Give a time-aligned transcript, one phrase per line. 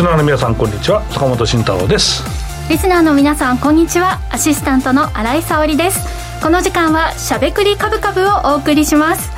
[0.00, 1.02] リスナーの皆さんこんにちは。
[1.10, 2.24] 坂本慎太郎です。
[2.70, 4.18] リスナーの皆さんこんにちは。
[4.30, 6.40] アシスタントの新井沙織です。
[6.42, 9.30] この時間はしゃべくりカブカブをお送りします。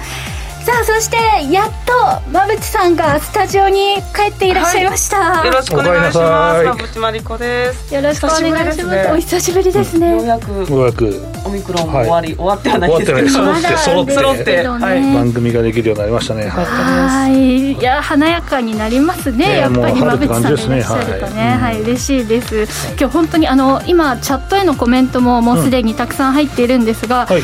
[0.63, 1.17] さあそして
[1.53, 6.63] やっと馬淵さんがスタジオに帰っていらっしゃいました、はい、よろしくお願いします。
[6.63, 7.95] 馬淵真理子です。
[7.95, 14.13] よろしくお願いします、ね、お久しぶりですね、ようやくようやくオミクロンも終わり、はい、終わってはないですけど揃って揃って。
[14.15, 16.49] 揃って、はい、番組ができるようになりましたね。
[16.49, 17.73] はい。
[17.73, 21.59] いや華やかになりますね、やっぱり馬淵さんがいらっしゃるとね。
[21.61, 22.69] はい、嬉しいです。
[22.97, 27.43] 今日本当にあの今チャットへのコメントももうすでにたくさん入っているんですが、はい。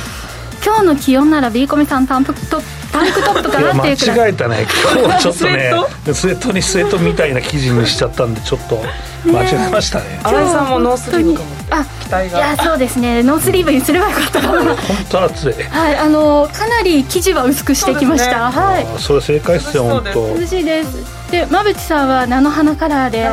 [0.65, 2.61] 今日の気温なら B コミさんタンクト
[2.99, 4.19] タンクトップかなっていうくらい。
[4.19, 4.67] 間違えたね。
[4.95, 5.73] 今日ちょっとね
[6.15, 8.83] スウェットにスウェットみたいな生地にしちゃったんでちょっと
[9.27, 10.21] 間違えましたね。
[10.23, 13.23] 新井さんもノースリーブかもあ期待がいやそうですね。
[13.23, 14.77] ノースリーブにすればよかったかな。
[14.77, 14.77] 本
[15.11, 15.53] 当暑い。
[15.63, 18.87] はいあのかなり生地は薄くしてきました、ね、はい。
[19.01, 20.39] それ正解っすよ本当。
[20.39, 23.29] 涼しいですで馬淵さんは菜の花カラーで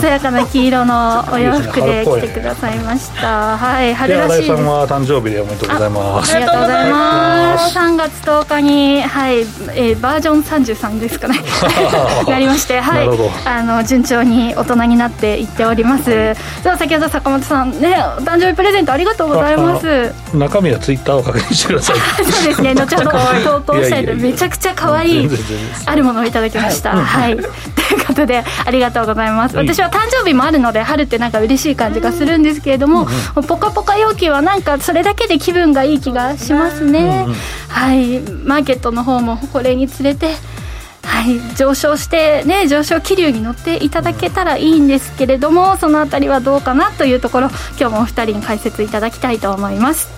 [0.00, 3.56] 鮮やかな黄色のお洋服で来てくださいました。
[3.56, 6.36] はい、春らしいさんは誕生日でおめでとうございます。
[6.36, 7.76] ありがとうございます。
[7.76, 11.40] 3月10日にはい、えー、バージョン33ですかね。
[12.28, 13.08] やりまして、はい、
[13.46, 16.04] あの順調に大人になっていっております。
[16.62, 20.12] じゃあ先ほど坂本さんね、お誕生日プレゼントありがとうございます。
[20.34, 21.96] 中身はツイッターを確認してください。
[22.24, 22.74] そうですね。
[22.74, 25.30] 後ほど投稿したいとめちゃくちゃ可愛い
[25.84, 27.07] あるものをいただきました。
[27.08, 27.36] はい。
[27.36, 27.44] とい
[28.02, 37.34] うことでありがとうございます、私は誕生日もあるので春ってなんか嬉しい感じがするんですけれども、うん、ポカポカ陽気はなんかそれだけで気分がいい気がしますね、うん、
[37.68, 38.20] はい。
[38.44, 40.34] マーケットの方もこれにつれて
[41.08, 47.48] はい、上昇してね上昇気流に乗っていただけたらいいんですけれどもそのあたりはどうかなというところ
[47.80, 50.08] 今日もお二人に解説いただきたいと思います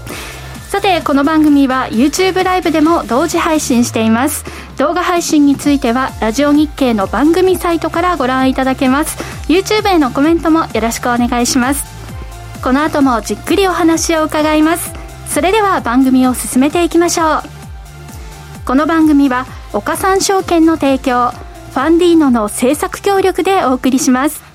[0.71, 4.45] さてこの番組は YouTube ライブでも同時配信しています。
[4.79, 9.19] 動画配信についてはラジオ日経の番組サイトからご覧いただけます。
[9.49, 11.85] YouTube へのコメントもよろしくお願いします。
[12.63, 14.93] この後もじっくりお話を伺います。
[15.27, 17.43] それでは番組を進めていきましょう。
[18.65, 24.50] この番組は岡三証券の提供ファンディーノの制作協力でお送りします。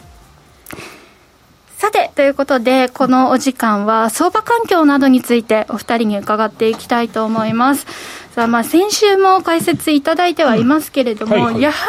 [1.85, 7.85] さて、ということで、このお時間は相場環境などについてお二人に伺っていきたいと思います。
[8.31, 11.85] さあ、まあ、先週も解説いただいてはいますけれども、うんはいはい、やは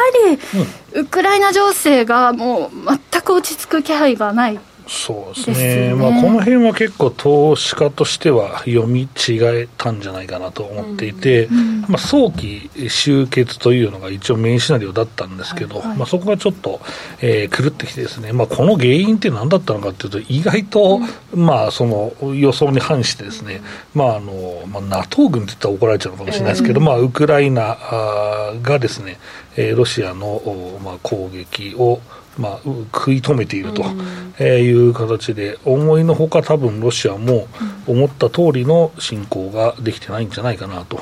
[0.93, 2.71] り、ウクライナ情勢がもう
[3.11, 9.07] 全く落ち着く気配がないそうですね、ね、まあ、この辺は結構、投資家としては読み違
[9.43, 16.79] えたんじゃないかなと思っていて、うん、まあ、早期終結というのが一応、メインシナリオだったんですけど、はいはい、まあ、そこがちょっと、
[17.21, 20.99] えー、狂ってきてですね、まあ、この原因って何だったのかというと、意外と、
[21.33, 23.61] うん、まあ、その予想に反してですね、
[23.93, 27.77] まああのまあ、NATO 軍って言ったら怒られちゃうのかもしれないですけど、うん、まあ、ウクライナ
[28.61, 29.19] がですね、
[29.55, 31.99] えー、ロシアの、まあ、攻撃を、
[32.37, 32.59] まあ、
[32.93, 33.83] 食い止めていると
[34.43, 37.47] いう形で、思いのほか、多分ロシアも
[37.85, 40.99] 思った通りの侵攻ができてないんじゃないかなと。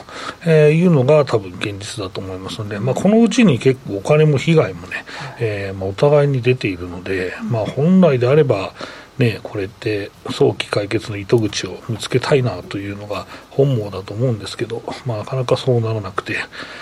[0.50, 5.06] いうのが、多分現実だと思いますので、まあ、このうちに結構、お金も被害もね、
[5.40, 8.74] えーまあ、お互いに出ているので、まあ、本来であれば、
[9.18, 16.36] ね、これって早期解決の糸口を見つけたいなというのが本望だと思うんですけど、まあ、なかなかそうならなくて、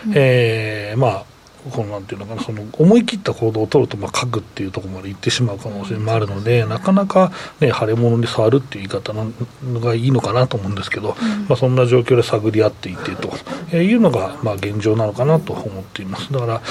[0.08, 1.26] うん、えー、まあ、
[1.72, 11.16] このなんていうのかなその思い切った行動を取るとまあ書くっていうところまで行ってしまう可能性もあるので、なかなか、ね、腫れ物に触るっていう言い方のがいいのかなと思うんですけど、
[11.48, 16.32] まあ、そんな状況で探り合っていてというのがまあ現状なのかなと思っています。
[16.32, 16.62] だから,、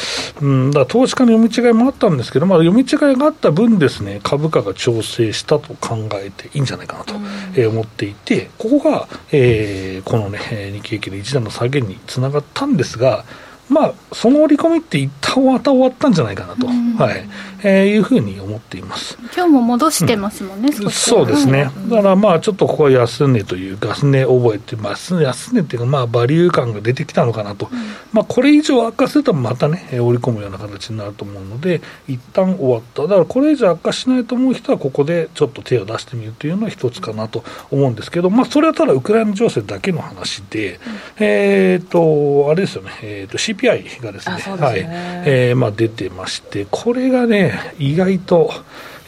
[0.41, 7.15] うん、だから投資家の読み違いもあったんですけど、まあ、読み違いがあった分ですね株価が調整したと考えていいんじゃないかなと、
[7.57, 10.39] え思っていてここが、えー、この、ね、
[10.73, 13.25] 日経平均の一段の下げにつながったんですが
[13.73, 17.29] まあ、その織り込みって一旦また終わったんじゃないかなと、はい。
[17.65, 19.17] えー、いうふうに思っています。
[19.35, 27.79] 今日も戻してますもんね、うん、そうですね、だからまあ、ちょっとここは安値というか、安値覚えて、まあ、安値っていうか、まあ、バリュー感が出てきたのかなと、うん、
[28.13, 40.81] まあ、これ以上悪化すると、またね、織り込むような形になると思うので、一旦終わった、だからこれ以上悪化しないと思う人は、ここでちょっと手を出してみるというのは一つかなと思うんですけど、まあ、それはただウクライナ情勢だけの話で、うん、
[41.21, 44.43] えっ、と、あれですよね、えーと、CPI がですね、ね。
[44.43, 44.81] はい。
[45.25, 48.53] えーまあ、出てまして、これがね、意外と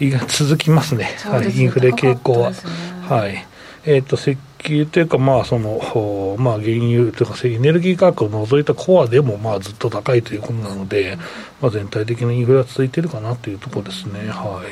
[0.00, 1.34] 意外続きますね、すね。
[1.34, 2.52] はい、インフレ傾向は。
[3.08, 3.46] はい。
[3.86, 11.18] えーと、石油というか、まあそのまあ、原油というか、エネルギー価格を除いたコアでもまあずっと高いということなので、
[11.60, 14.28] まあ、全体的なインフレは続いているかなというところですね。
[14.30, 14.62] は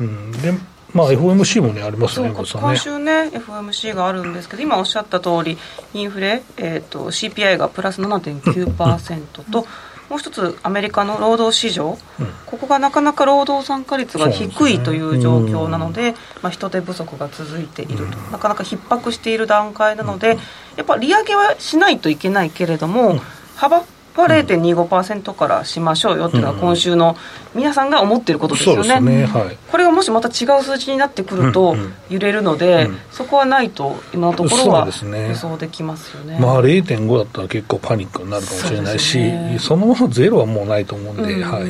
[0.00, 0.32] い、うん。
[0.32, 0.52] で
[0.94, 5.58] まあ、FOMC もね、ありますね、今週ね、FOMC があるんですけど、今おっしゃった通り、
[5.94, 9.66] インフレ、えーと、CPI がプラス7.9%と、
[10.08, 20.38] もう一つアメリカの労働市場、うん、ここがなかなか労働参加率が低いという状況なので、まあ、人手不足が続いていると、なかなか逼迫している段階なので、
[20.76, 23.20] やっぱ利上げはしないといけないけれども、
[23.56, 23.84] 幅
[24.22, 27.16] は0.25%からしましょうよっていうのは今週の
[27.54, 31.76] 皆さんが思っていることですよね,、ねはい、これがもしまた違う数字になってくると
[32.08, 32.90] 揺れるので、うん。
[32.92, 39.18] うん、そこはないと今のところは予想できますよね、ね、まあ、0.5だったら結構パニックになるかもしれないし
[39.58, 41.64] そ,、のままゼロはもうないと思うんで、はい。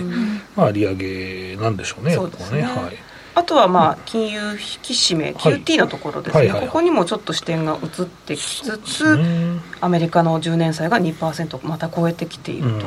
[0.57, 2.63] まあ、利上げなんでしょうね、そうですね。
[2.63, 3.08] はい
[3.39, 12.87] あとはまあ金融引き締め、QT のところですね、ここにもちょっと視点が移ってきつつ、アメリカの10年債が2%また超えてきていると、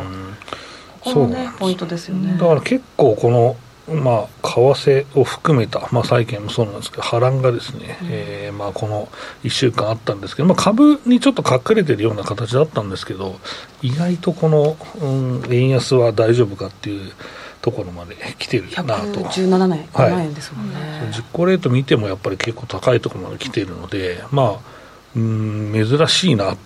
[1.00, 2.38] ここもね、ポイントですよね。
[2.38, 3.56] だから結構この
[3.88, 9.10] まあ、為替を含めた、まあ、債券もそうなんですけど、波乱がですね、うん、えー、まあ、この
[9.44, 13.40] 1週間あったんですけど、まあ、株にちょっと隠れてるような形だったんですけど、
[13.82, 17.12] 意外とこの、うん、円安は大丈夫かっていう
[17.62, 19.22] ところまで来てるなと。
[19.22, 24.82] 117年、はい、ですもんね、実行レート見てもやっぱり結構高いところまで来てるのでまあ
[25.16, 26.58] うん珍しいなっ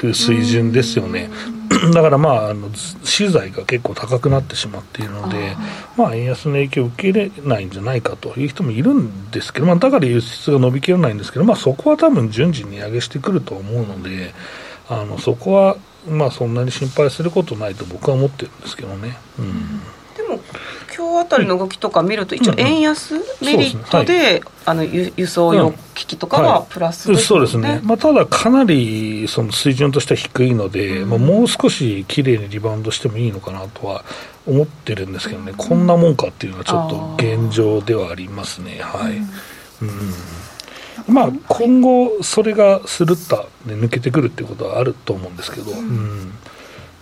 [0.00, 1.30] ていう水準ですよね。
[1.94, 5.56] だからまあ、あの資材が結構高くなってしまっているので、
[5.96, 14.34] まあ、円安の影響を受け入れないんじゃないかという人もいるんですけど、まあ、だから輸出が伸びきらないんですけど、まあ、そこは多分順次値上げしてくると思うので、
[14.88, 15.76] あのそこは
[16.06, 19.16] まあそんなに心配することないと僕は思ってるんですけどね。
[19.38, 19.80] うん
[20.96, 27.18] 今日あたりの動きとか見ると、一応、円安メリットで、あの輸送用機器とかはプラス、ね。
[27.18, 34.04] そうですね、まあ、ただ、かなりその水準としては低いので、うん、まあ、もう少し綺麗にリバウンドしてもいいのかなとは
[34.46, 38.80] 思ってるんですけどね、こんなもんかっていうのはちょっと現状ではありますね。
[38.82, 40.12] はい、うん。
[41.08, 46.32] まあ、今後、それがスルッと抜けてくるっていうことはあると思うんですけど、うん、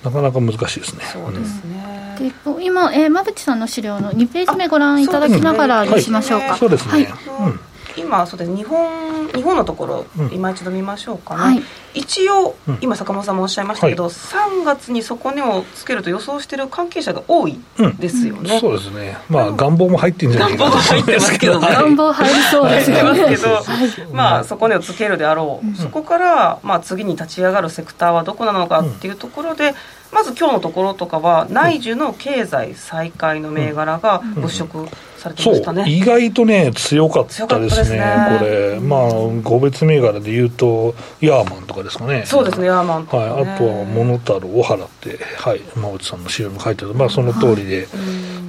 [0.04, 1.04] なかなか難しいですね。
[1.12, 6.56] そうですね、で今、えー、馬淵さんの資料の2ページ目ご覧いただきながらにしましょうか。
[6.56, 8.54] そうですね、はい今そうです。
[8.54, 11.62] 日本日本のところ、今一度見ましょうかね、はい、
[11.94, 17.58] 一応、今坂本さんもおっしゃいましたけど、はい、3月に底値をつけると予想している関係者が多い
[17.98, 19.18] ですよね、うん、そうですね。
[19.28, 23.64] まあ願望も入ってんじゃないか願望入ってますけど、 願望入りそうですけど、
[24.12, 29.74] まあ底値をつけるであろう、うん、そこから、まあ、次に立ち上がるセクターはどこなのかっていうところで、
[30.12, 39.10] まず今日のところとかは内需の経済再開の銘柄が物色されてましたね、意外とね強かったですね、ね、これまあ
[39.44, 42.24] 個別銘柄でいうとヤーマンとかですかね。
[42.24, 46.94] そうですねヤーマンとか、ね、はい、あとはモノタロウ小原ってはい馬内さんの資料も書いてある。
[46.94, 47.86] まあその通りで、はい、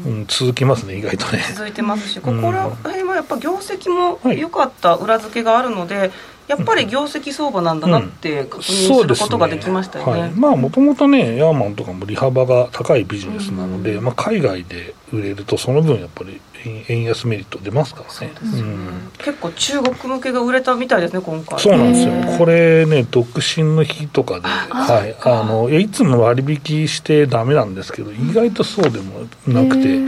[0.08, 1.44] うん、続きますね意外とね。
[1.54, 6.12] 続いてますしここら辺はやっぱ業績も良かった裏付けがあるので、
[6.51, 10.12] やっぱり業績相場なんだなって確認することができましたよね。
[10.12, 10.21] うん、ね。
[10.24, 16.42] はい、まあもともとねヤーマンとかも利幅が高いビジネスなので、うん、まあ海外で売れるとその分やっぱり
[16.89, 21.57] 円安メリット出ますからね、うん、結構中国向けが売れたみたいですね今回。
[21.57, 22.38] そうなんですよ。
[22.38, 25.15] これね独身の日とかではい。
[25.21, 30.00] あのいつも割引してダメなんですけど意外とそうでもなくて、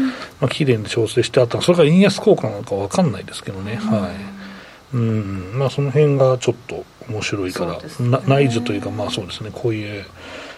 [0.41, 4.42] まあ綺麗に調整してあったそれが円安効果なのか分かんないですけどね、はい
[4.93, 5.51] うん。
[5.55, 7.79] まあ、その辺がちょっと面白いから、ね、
[8.27, 10.05] 内需というか、まあそうですね、こういう、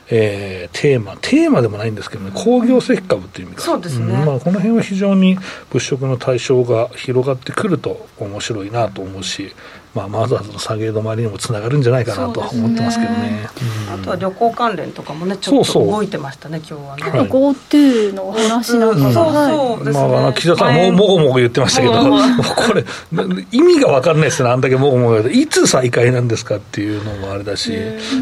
[0.09, 3.61] えー、テーマ、テーマでもないんですけどね、工業石株という意味か。
[3.63, 5.37] そうですね、うん、まあ、この辺は非常に
[5.71, 9.53] 物色の対象が広がってくると面白いなと思うし、
[9.95, 13.47] まあ、マザーズの下げ止まりにもつながるんじゃないかなと思ってますけどね、
[13.87, 18.97] うん、あとは旅行関連とかもねちょっと動いてましたね今日はね、はい、GoTo の話なんか？
[18.99, 22.83] が、うん、そうそうですね、まあ、岸田さんももごもご言ってましたけど、 これ
[23.51, 27.71] 意味が分かんないですねあんだけもごもごいつ再開なんですかっていうのもあれだし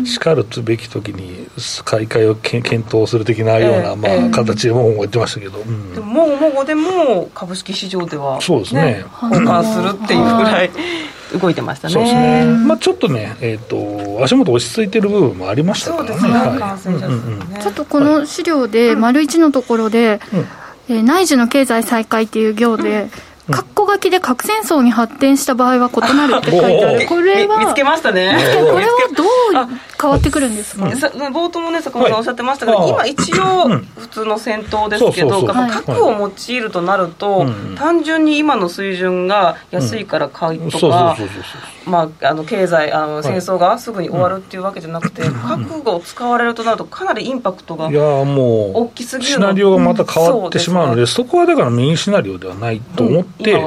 [0.06, 9.06] しかるべき時に再開をけ検討する的なような、まあ、形でもごもご言ってましたけど、うん、でももごもごでも株式市場では、そうですね。
[9.22, 10.70] 交換するっていうぐらい
[11.38, 11.94] 動いてましたね。
[11.94, 12.46] そうですね。
[12.46, 17.60] まあちょっとね、えっ、ー、と足元落ち着いてる部分もありましたからね。
[17.62, 20.20] ちょっとこの資料で丸一のところで、
[20.90, 23.04] うん、えー、内需の経済再開っていう行で。
[23.04, 23.12] うん
[23.50, 28.36] 括弧書きで核戦争に発展した場合は異なるって書いてある、 これは見つけましたね、
[28.72, 29.28] これはどう
[30.02, 30.86] 変わってくるんですか？
[30.86, 37.46] 冒頭もね、坂本さんおっしゃってましたけど、今、一応、普通の戦闘ですけど、核を用いるとなると、
[37.78, 41.16] 単純に今の水準が安いから買いとか、
[41.86, 53.33] まあ、あの経済あの、戦争がすぐに終わるっていうわけじゃなくて、核を使われるとなると、かなりインパクトが大きすぎるシナリオがまた変わってしまうので、そこはだからメインシナリオではないと思って。
[53.42, 53.58] って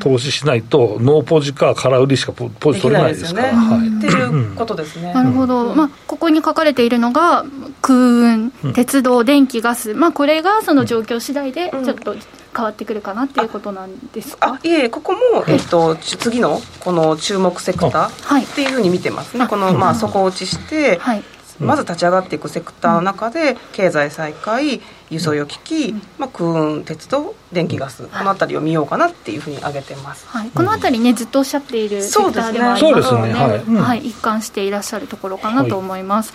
[0.00, 3.48] 投資しないと、ノーポジか空売りしかポジ取れないですから。
[3.48, 5.12] っていうことですね。
[5.14, 7.44] なるほど、まあ、ここに書かれているのが、
[7.82, 12.16] 空運、鉄道、電気、ガス、まあ、これがその状況次第でちょっと
[12.56, 21.22] 変わってくるかなっていうことなんですか、いえここも、えっと、次のこの注目セクターっていうふうに見てますね、この、まあ、底落ちして、はい、
[21.60, 33.34] まず立ち上がっていくセクターの中で、経済再開輸送用機器、まあ、空運鉄道電気ガス、この辺りを見ようかなっていうふうに挙げてます、はい、この辺りねずっとおっしゃっているセクターでもありますので、ね。
[33.34, 33.58] はい。
[33.58, 36.32] はい、一貫していらっしゃるところかなと思います、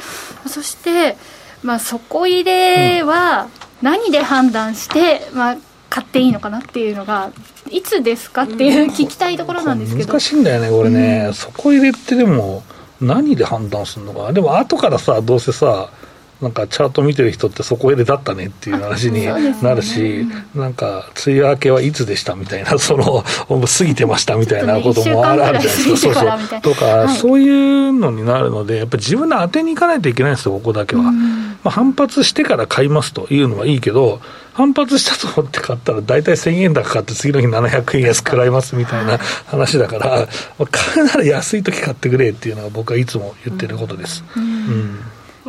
[0.47, 1.17] そして、
[1.63, 3.47] まあ、底入れは
[3.81, 5.57] 何で判断して、まあ、
[5.89, 7.31] 買っていいのかなっていうのが
[7.69, 10.07] いつですかっていう聞きたいところなんですけど。
[10.07, 12.63] 難しいんだよねこれね、うん、底入れってでも
[13.01, 14.33] 何で判断するのかな？
[14.33, 15.89] でも後からさどうせさ
[16.41, 19.25] なんかチャート見てる人ってそこへでだったねっていう話に
[19.61, 26.61] なるし、ね、なんか梅雨明けはいつでしたみたいな、 その過ぎてましたみたいなこともあるじゃないですか、そうそう。
[26.61, 31.03] とか、はい、そういうのになるので、やっぱり自分で当てにいかないといけないんですよ、ここだけは。
[31.63, 34.21] まあ、反発してから買いますというのはいいけど、
[34.53, 40.27] 反発したと思って買ったら、大体1000円高買って、次の日700円安くらいますみたいな話だから、
[40.69, 44.23] 買うなら安い時買ってくれっていうのが僕はいつも言ってることです。
[44.35, 44.99] うん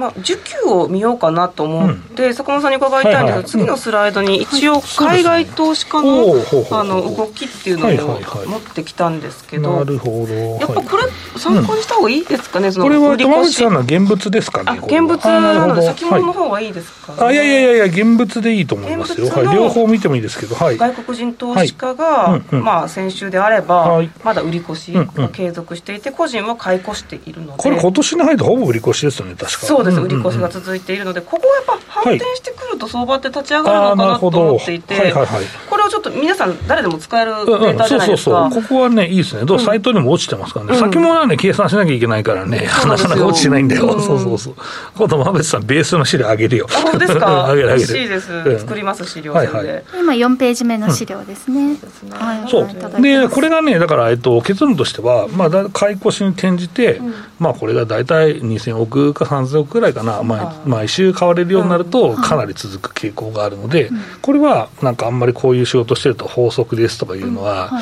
[0.03, 6.35] まあ、需給を見ようかなと思って、うん、坂本さんに伺いたいんですけど、はいはい、次のスライドに一応、海外投資家の,、
[6.73, 10.35] あの動きっていうのを持ってきたんですけど、なるほど。
[10.35, 11.05] やっぱこれ、
[11.39, 29.67] 参考にした方がいいですかね、うん、そのこれは山口さんの現物ですかね、現物なので、先物の方がいいですか、ね、あいやいやいや、現物でいいと思いますよ、はい、両方見てもいいですけど、はい、外国人投資家が、まあ、先週であれば、まだ売り越しが継続していて、個人は買い越しているので、これ、今年に入ってほぼ売り越しですよね、確か。
[29.67, 44.55] そうです、売り越しが続続いているので、ここはやっぱ反転してくると相場って立ち上がるのかなと思っていて、はいはいはい、これをちょっと皆さん、誰でも使えるデータじゃないですか、うんうん、そうそうそう、ここはね、いいですね、どうサイトにも落ちてますからね、うん、先物はね、計算しなきゃいけないからね、なかなか落ちてないんだよ、うん、そうそうそう、
[44.97, 47.89] 今度、馬渕さん、ベースの資料あげるよ、あ本当ですか、 あげるあげる。
[47.89, 51.77] 嬉しいです、作ります、資料、はいはい、今、4ページ目の資料ですね。
[52.11, 53.03] はい、そう。
[53.03, 57.01] でこれがね、だから、えっと、結論としては、まあ、買い越しに転じて、
[57.39, 67.73] まあ、これが大体2000億か3000億くらいかな、毎毎週買われるようになると、かなり続く傾向があるので、これはなんかあんまりこういう仕事してると法則ですとかいうのは、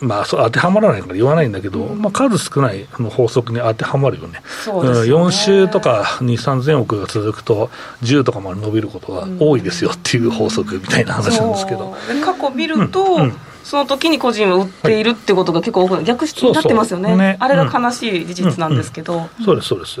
[0.00, 4.88] まあ、そう当てはまらないから言わないんだけど、まあ、数少ない法則に当てはまるよね、そね。
[4.88, 7.70] 4週とか2、3000億が続くと、
[8.02, 11.94] 10とかまで伸びることが多いですよっていう法則みたいな話なんですけど。
[12.24, 20.00] 過去見ると、うんうんその時に個人を売っているってことが結構多く逆になってますよね、ね、あれが悲しい事実なんですけど、うんうん、そうですそうです、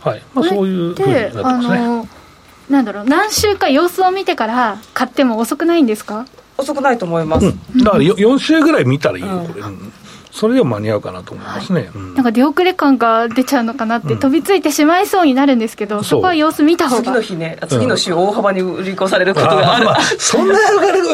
[0.00, 0.22] はい。
[0.34, 2.08] まあ、そういうふうになってますね。
[2.68, 3.04] なんだろう。
[3.04, 6.26] 何週か様子を見てから買っても遅くないんですか？
[6.58, 9.62] 遅くないと思います、だから4週ぐらい見たらいいよこれ、
[10.36, 11.90] それでも間に合うかなと思いますね、はい。
[11.94, 17.02] うん、なんか出遅れ感が出ちゃうのかなって、飛びついてしまいそうになるんですけど、そこは様子見た方が。
[17.02, 20.58] 次の日ね、次の週、大幅に売り越されることがある、まあ、そんな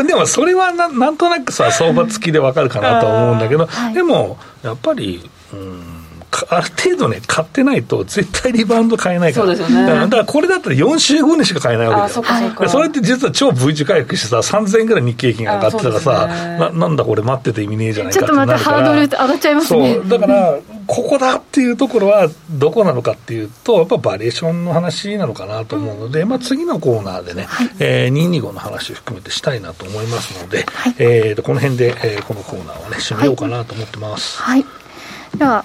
[0.05, 5.92] でもそれはななんとなくさ、相場付きで分かるかなと思うんだけど、はい、でもやっぱり、うん
[6.49, 16.27] ある程度ね、買ってないと、絶対リバウンド買えないから、そうですよね、だからこれだったら4週後にしか買えないわけだよ、それって実は超 V 字回復してさ、3000円ぐらい日経平均が上がってたらさ、
[16.59, 20.01] ななんだこれ、待ってて意味ねえじゃないかちょっと待って、ハードル上がっちゃいますね。
[20.07, 27.71] だからここだっていうところはどこなのかっていうと、やっぱバリエーションの話なのかなと思うので、うん、まあ、次のコーナーでね、はい。
[27.79, 34.41] えー、225の話を含めてしたいなと思いますので、はい、えー、とこの辺で、えー、このコーナーをね、締めようかなと思ってます。
[34.43, 34.67] はい、は
[35.35, 35.65] い、では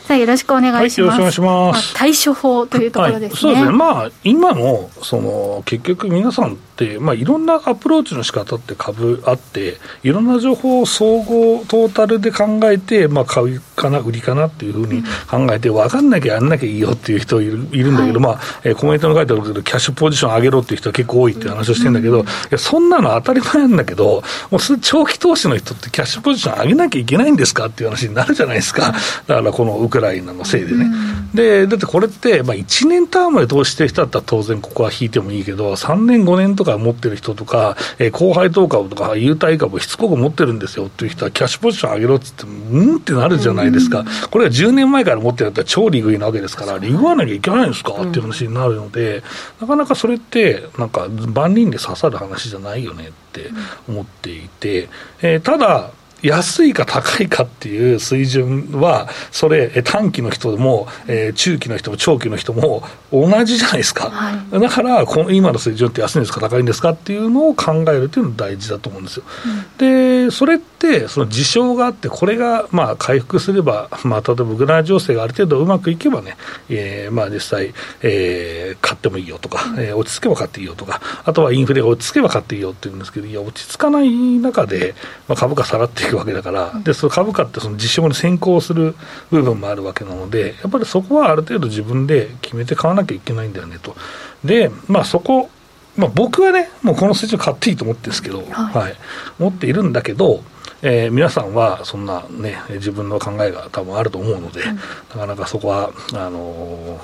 [0.11, 1.11] さあよろしくお願いします。
[1.11, 1.93] はい、よろしくお願いします。
[1.93, 3.29] まあ、対処法というところですね。
[3.29, 3.71] はい、そうですね。
[3.71, 28.93] まあ今のその結局皆さんってまあいろんなアプローチの仕方って株あっていろんな情報を総合トータルで考えてまあ買うかな売りかなっていうふうに考えて分かんなきゃやんなきゃいいよっていう人いるいるんだけど、はい、まあ、えー、コメントの書いてあるけどキャッシュポジション上げろっていう人は結構多いっていう話をしてるんだけど、うん、いやそんなの当たり前なんだけどもう長期投資の人ってキャッシュポジション上げなきゃいけないんですかっていう話になるじゃないですか。
[29.27, 30.87] だからこのウクライナのせいでね。
[31.33, 49.23] で、だってこれって、まあ、1年タームで投資してる人だったら当然ここは引いてもいいけど、3年、5年とか株持ってる人とか、えー、後輩投株とか、優待株をしつこく持ってるんですよっていう人は、キャッシュポジション上げろっつって、うんってなるじゃないですか、これは10年前から持ってるったら超利食いなわけですから、利食わなきゃいけないんですかっていう話になるので、
[49.59, 53.49] なかなかそれって、なんか万人で刺さる話じゃないよねって
[53.87, 54.89] 思っていて、
[55.21, 55.91] えー、ただ、
[56.21, 69.23] 安いか高いかっていう水準は、それ、短期の人も、えー、中期の人も長期の人も同じじゃないですか、はい、だからこの今の水準って安いんですか、高いんですかっていうのを考えるというのが大事だと思うんですよ。
[69.45, 76.37] うん、で、それって、その事象があって、これがまあ回復すれば、まあ、例えばウクライナ情勢がある程度うまくいけばね、
[76.69, 84.95] えー、まあ実際、えー、買ってもいいよとか、えー、落ち着けば買っていいよとか、あとはインフレが落ち着けば買っていいよって言うんですけど、いや、落ち着かない中で、
[85.27, 88.95] まあ、株価下がっていくわけだから、でその株価ってその実証に先行する
[89.29, 93.95] 部分もあるわけなので、やっぱりそこはある程度自分で決めて買わなきゃいけないんだよねと。
[94.43, 95.49] で、まあ、そこ
[95.97, 98.45] まあ、僕はね、もうこの数字を買っていいと思ってるんですけど、はい、
[98.77, 98.95] はい、
[99.39, 100.41] 思っているんだけど、
[100.83, 104.81] えー、皆さんはそんなね、自分の考えが多分あると思うので、うん、な
[105.15, 106.99] かなかそこはあの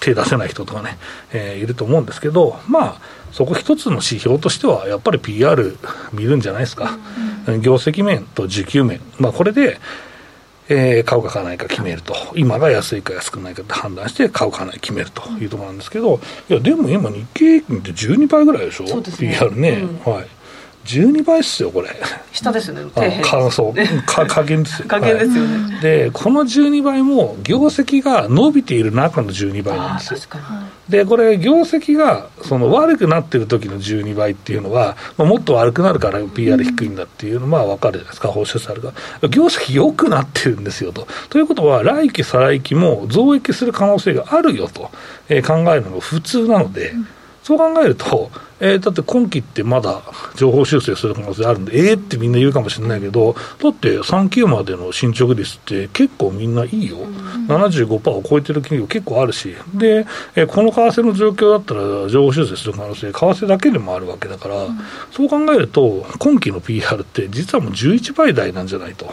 [0.00, 0.98] 手出せない人とかね、
[1.32, 3.00] えー、いると思うんですけど、まあ、
[3.36, 5.76] そこ一つの指標としては、やっぱり PR
[6.14, 6.98] 見るんじゃないですか、
[7.46, 9.78] うん、業績面と需給面、まあ、これで、
[10.70, 19.70] えー、買うか買わないか決めると、今が安いか安くないかって判断して、買うか買わない決めるというところなんですけど、いや、でも今、日経平均って12倍ぐらいでしょ、ね、PR ね、
[20.06, 20.26] うん、はい。
[20.86, 21.88] 12倍っすよこれ。
[22.32, 22.90] 下ですよね
[23.22, 23.74] かそう。
[24.06, 30.20] か加減ですよ加減ですよね、はい、でこの12倍も業績が伸びている中の12倍なんですよ。
[30.88, 41.08] でこれ業績がその悪くなってる時の12倍っていうのは、まあ、もっと悪くなるから PR 低いんだっていうのは分かるじゃないですか報酬されるから業績良くなってるんですよと。
[41.28, 44.90] ということは来期再来期も増益する可能性があるよと、
[45.28, 47.08] えー、考えるのが普通なので、うん
[47.46, 50.02] そう考えると、えー、だって今期ってまだ
[50.34, 64.78] 情報修正する可能性あるんで、えーってみんな言うかもしれないけど、だって3級までの進捗率って結構みんないいよ、うん、75%を超えてる企業結構あるし、で、えー、この為替の状況だったら情報修正する可能性、為替だけでもあるわけだから、うん、
[65.12, 69.08] そう考えると、今期の PR って実はもう11倍台なんじゃないと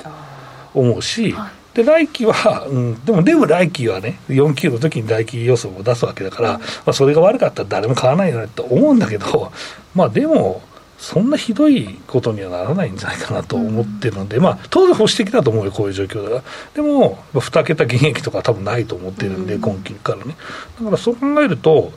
[0.73, 9.51] 思うし、はいで、来期は、うん、でも、でも来期はね、4級の時に来期予想を出すわけだから、まあ、それが悪かったら誰も買わないよねと思うんだけど、
[9.95, 10.61] まあ、でも、
[11.03, 16.43] そんなひどいことにはならないんじゃないかなと思ってるので、まあ、当然保守的だと思うよ、こういう状況だから。
[16.75, 20.37] でも、2桁減益とか多分ないと思ってるんで、今期からね。
[20.79, 21.91] だからそう考えると、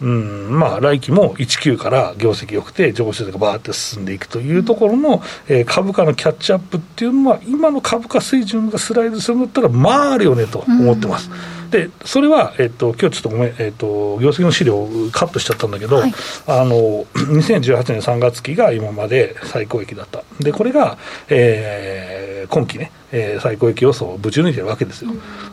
[0.00, 0.58] うん。
[0.58, 11.30] まあ、来期も1級から業績良くて、上昇がばーって進んでいくというところの、えー、株価のキャッチアップっていうのは、今の株価水準がスライドするんだったら、まああるよねと思ってます。
[11.70, 16.14] でそれは、えっと今日ちょっとごめん、えっと、業績の資料をカットしちゃったんだけど、はい、
[16.46, 20.96] あの2018年3月期が今まで最高益だった、でこれが、
[21.28, 25.10] えー、今期ね、えー、最高益予想をぶち抜いてるわけですよ、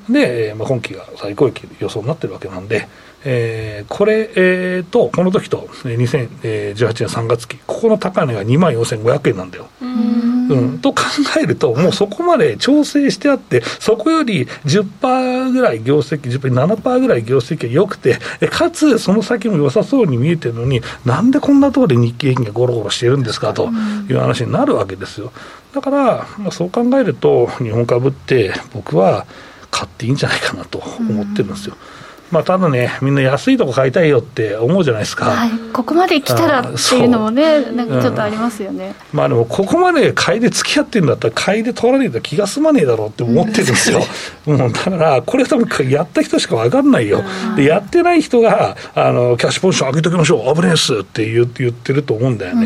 [0.09, 2.87] で、えーまあ、今期が最高益予想になってるわけなんで、
[3.27, 9.67] えー、これ、えー、と、この時と、2018年3月期、ここの高値が2万4500円なんだよ。
[9.81, 11.01] うんうん、と考
[11.41, 18.19] えると、もうそこまで調整してあって、そこより10%ぐらい業績、10%、7%ぐらい業績が良くて、
[18.51, 23.69] かつその先も良さそうに見えてるのに、なんでこんなところで日経平均がゴロゴロしてるんですかと
[24.09, 25.31] いう話になるわけですよ。
[25.73, 29.25] だから、まあ、そう考えると、日本株って、僕は
[29.71, 31.75] 買っていいんじゃないかなと思ってるんですよ。
[31.99, 44.01] うんまあ、ただね、みんな安いとこ買いたいよって思うじゃないですか、はい、ここまで来たらっていうのもね、なんかちょっとありますよね、うん、まあでも、ここまで買いで付き合ってるんだったら、買いで取られたら気が済まねえだろうって思ってるんですよ、
[44.47, 47.23] うん、 だから、これ多分やった人しか分かんないよ、
[47.55, 52.65] でやってない人があの、キャッシュポジション上げておきましょう、危ねえっすって言言ってると思うんだよね、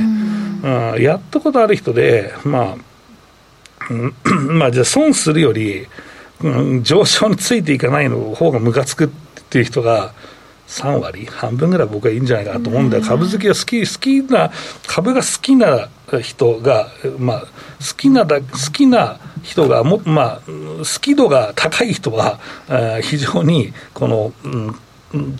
[0.63, 2.75] うん、うん、やったことある人で、まあ、
[4.49, 5.85] まあ、じゃあ、損するより、
[6.41, 9.28] うん、上昇についていかないの方がムカつくって。
[9.49, 10.13] っていう人が
[10.67, 14.51] 3割、半分ぐらい僕はいいんじゃないかなと思うんだよ、株好きが好き、好きな、
[14.85, 15.89] 株が好きな
[16.21, 17.47] 人が、まあ、好
[17.97, 22.39] きなだ、好きな人がも、まあ、好き度が高い人は、
[23.01, 24.75] 非常にこの、うん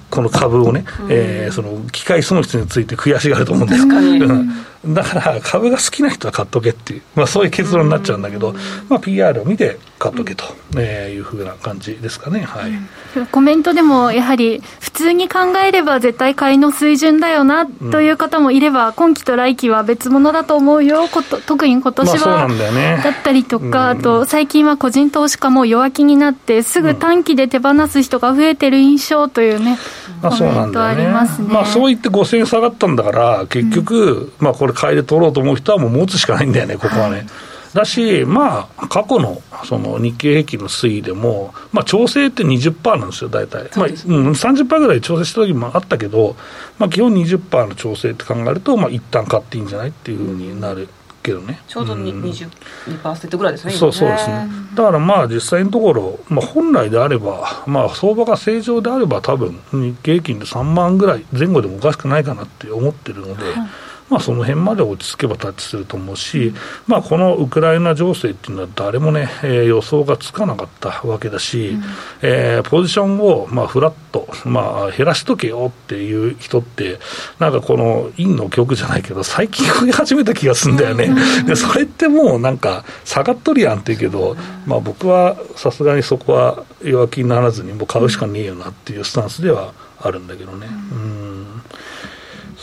[0.10, 3.84] この株をね、うん、えー、その機械損失について悔しがると思うんです。
[3.84, 4.50] うん、
[4.86, 8.56] だから株が好きな人は買っとけっていう、まあ、そういう結論になっちゃうんだけど、うん、
[8.88, 10.46] まあ、PR を見て買っとけと、
[10.78, 29.78] えいうふうな感じですかね、はい、コメントでもやはり、普通に考えれば絶対買いの水準だよなという方もいれば、今期と来期は別物だと思うよ、こと特に今年は、だね、だったりとか、あと最近は個人投資家も弱気になって、すぐ短期で手放す人が増えてる印象というね、
[30.22, 37.17] まあ、そうなんだよね、まね、まあ、そう言って5000円下がったんだから、結局、うん、まあ、これ、買いで取ろうと思う人はもう持つしかないんだよね、ここはね。
[37.17, 37.25] はい
[37.73, 43.69] だし、まあ、過去のその日経平均の推移でも、まあ、調整って20%なんですよ、大体。
[43.75, 46.36] まあうん、30%ぐらい調整した時もあったけど、
[46.77, 50.89] まあ、基本20%の調整って考えると、まあ一旦買っていいんじゃないっていうふうになる。
[51.21, 63.43] けどね、ちょうど22%ぐらいですね、そうそうですね、だからまあ実際のところ、まあ、本来であれば、まあ、相場が正常であれば、多分日経平均で3万ぐらい前後でもおかしくないかなって思ってるので。
[63.43, 63.69] はい
[64.10, 66.54] まあ、その辺まで落ち着けばタッチすると思うし、
[66.88, 71.84] まあ、このウクライナ情勢っていうのは、誰もね、えー、予想がつかなかったわけだし、うん、
[72.22, 77.00] えー、ポジションを、まあ、フラット、まあ、減らしとけよっていう人って、
[77.39, 81.10] なんかこの陰の曲じゃないけど、最近増え始めた気がするんだよね、
[81.45, 90.67] でそれってもうなんか、下がっとるやんって言うけど、まあ、僕はさすがにそこは弱気にならずに、もう買うしかねえよなっていうスタンスではあるんだけどね。
[90.91, 91.18] うん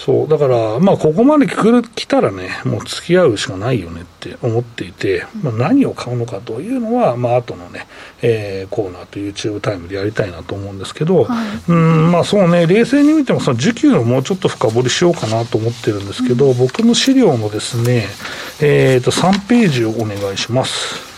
[0.06, 7.88] そう、だから、まあ、ここまで来たらね、もう付き合うしかないよねって思っていて、まあ、何を買うのかというのは、まあ後のね、
[8.22, 18.06] えー、コーナーと YouTube タイムでやりたいなと思うんですけど、はい、うん、まあそうね、冷静に見ても、その需給をもうちょっと深掘りしようかなと思ってるんですけど、うん、僕の資料のですね、
[18.60, 21.15] えっ、ー、と、3ページをお願いします。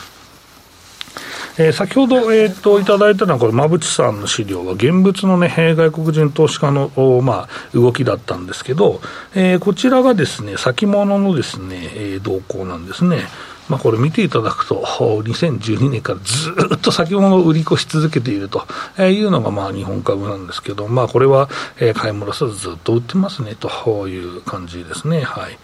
[1.61, 6.91] えー、先ほど、えーと、いただいたのは、これ、馬淵さんの資料は、現物の、ね、外国人投資家の、
[7.23, 9.01] まあ、動きだったんですけど、
[9.35, 13.27] えー、こちらがですね、先物のですね、えー、動向なんですね。
[13.69, 18.67] まあ、これ見ていただくと、2012年からずっと先物を売り越し続けていると
[19.03, 21.51] いうのがまあ日本株なんですけど、まあ、これは
[21.95, 25.21] 買い戻さずずっと売ってますねという感じですね。
[25.21, 25.59] はい。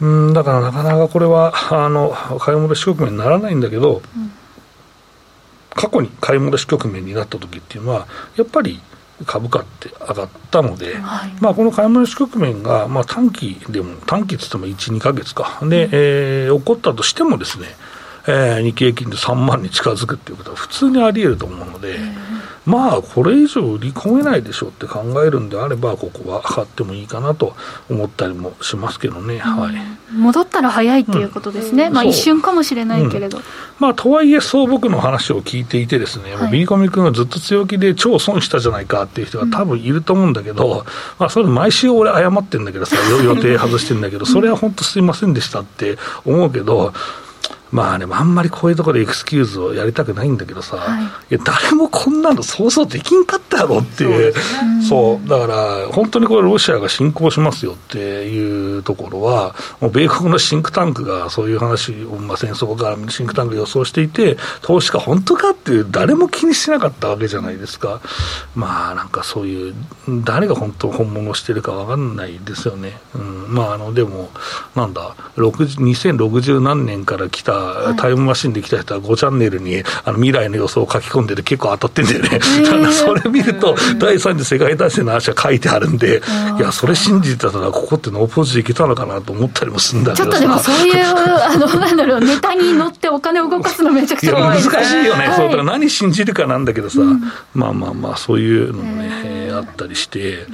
[0.00, 4.32] うんだからなかなかこれはあの買い戻し局面にならないんだけど、うん
[5.78, 8.80] 過去に買い戻し局面になった時っていうのは、やっぱり
[9.24, 17.68] 株価って上がったので、はい、まあ、この買い戻し局面が、まあ、短期でも、短期って言っても1、2か月か、で、うん、えー、起こったとしてもですね、
[18.26, 22.00] えー、日経平均で3万に近づくっていうことは普通にあり得ると思うので、
[22.68, 27.56] まあ、これ以上売り込めないでしょうって考えるんであれば、ここは買ってもいいかなと
[27.88, 33.38] 思ったりもしますけどね、はい、戻ったら早いっていうことですね、うん、まあ、一瞬かもしれないけれど。
[33.38, 33.44] うん、
[33.78, 40.84] まあ、とはいえ、相僕の話を聞いていて、ですね、はい、ビーコミ君がずっと強気で超損したじゃないかっていう人が多分いると思うんだけど、うん、
[41.18, 46.92] まあ、それ毎週俺、謝ってんだけどさ、予定外してんだけど、それは本当すいませんでしたって思うけど、
[47.70, 54.32] まあね、あんまりこういうところでエクスキューズをやりたくないんだけどさ、はい、いや誰もこんなの想像できんかったやろっていう、
[54.88, 68.00] そう、ね、だから本当にこれ、ロシアが侵攻しますよっていうところは、もう米国のシンクタンクがそういう話を、まあ、戦争からシンクタンク予想していて、投資家本当かっていう、誰も気にしてなかったわけじゃないですか、
[68.54, 69.74] まあなんかそういう、
[70.24, 72.98] 誰が本当、本物をしてるか分かんないですよね。
[73.14, 74.30] うん、まああのでも、
[74.74, 77.57] なんだ、2060何年から来た
[77.96, 82.40] タイムマシンで来た人は5チャンネルにあの未来の予想を書き込んでて結構当たってんだよね。
[82.92, 86.22] それ見ると、第3次世界大戦の話は書いてあるんで、
[86.58, 95.28] いや、それ信じてたら、ここってノーポジでいけたのかなと思ったりもするんだけどちょっとでもそういう、あの、なんだろう、ネタに乗ってお金を動かすのめちゃくちゃ怖い、ね、難しいよね。
[95.28, 97.22] はい、そう、だから何信じるかなんだけどさ、うん、
[97.54, 100.46] まあまあまあ、そういうのもね、ったりして。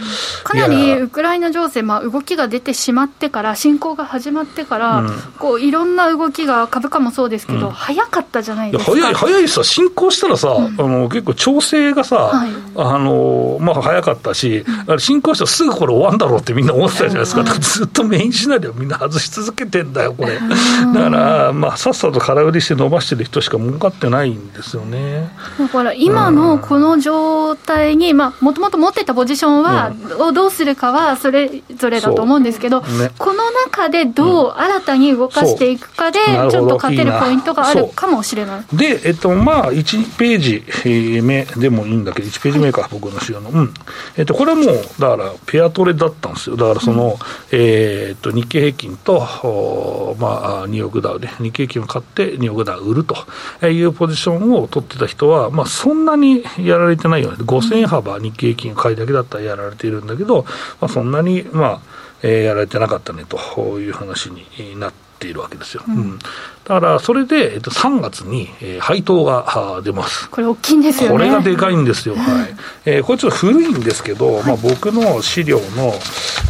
[0.43, 8.93] かなりウクライナ情勢、まあ、動きが出てしまってから、侵攻が始まってから、うん、こう、いろんな動きが株価もそうですけど、うん、早かったじゃないですか。
[8.93, 20.38] 早い、早いさ、進行したらさ、うん、あの結構調整がさ、はい、あのまあ、早かったし、うん、進行したらすぐこれ終わんだろうってみんな思ってたじゃないですか、ずっとメインシナリオみんな外し続けてんだよ、これ。
[20.38, 25.31] だから、まあ、さっさと空売りして伸ばしてる人しか儲かってないんですよね。
[25.59, 36.18] だから今のこの状態に、まあ、もともと持ってたポジションは、をどうするかはそれぞれだと思うんですけど、ね、この中でどう新たに動かしていくかで、
[36.50, 38.76] ちょっと勝てるポイントがあるかもしれない。
[38.76, 43.50] で、えっと、まあ、1ページ目でもいいんだけど、1ページ目か、はい、僕の資料の。
[43.50, 43.74] うん。
[44.16, 46.57] えっと、これはもう、だから、ペアトレだったんですよ。
[46.57, 47.16] だから、その、うん、
[47.52, 57.37] えー、っと、日経平均と、まあ、ニューヨークダウで、日経平均を買って、ニューヨークダウ売るというポジションを取ってた人は、まあ、そんなにやられてないよね。
[57.40, 60.42] 5000円幅、日経平均回だけだったらやられているんだけど、
[60.81, 61.81] まあ、そんなに、まあ、
[62.23, 65.82] えー、やられてなかったねという話になって、っているわけですよ。
[65.88, 66.24] うん、だ
[66.64, 70.28] からそれで、えっと、3月に、えー、配当が出ます。
[70.30, 71.16] これ大きいんですよね。
[71.16, 72.14] これがでかいんですよ。
[72.16, 72.54] はい。
[72.84, 75.94] えー、これちょっと古いんですけど、はい、まあ僕の資料の、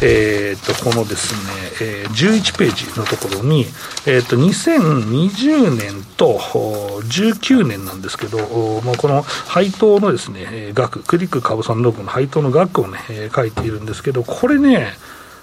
[0.01, 1.39] えー、っと、このですね、
[1.81, 3.65] えー、11ページのところに、
[4.05, 12.99] えー、っと、2020年と19年なんですけど、まあこの配当のですね、額、クリック株三六の配当の額をね、
[13.33, 14.93] 書いているんですけど、これね、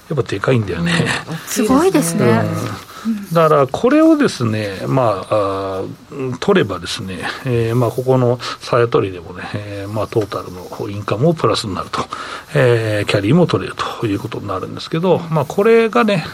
[0.08, 0.92] やっぱでかいんだよね。
[1.46, 2.42] すごいですね。
[3.32, 5.82] だからこれをですね、まあ、あ
[6.38, 12.00] 取ればですね、えー、まあここのさや取りでもね、えー、まあトータルのインカムもプラスになると、
[12.54, 16.24] えー、キャリーも取れるということになるんですけど、まあこれがね、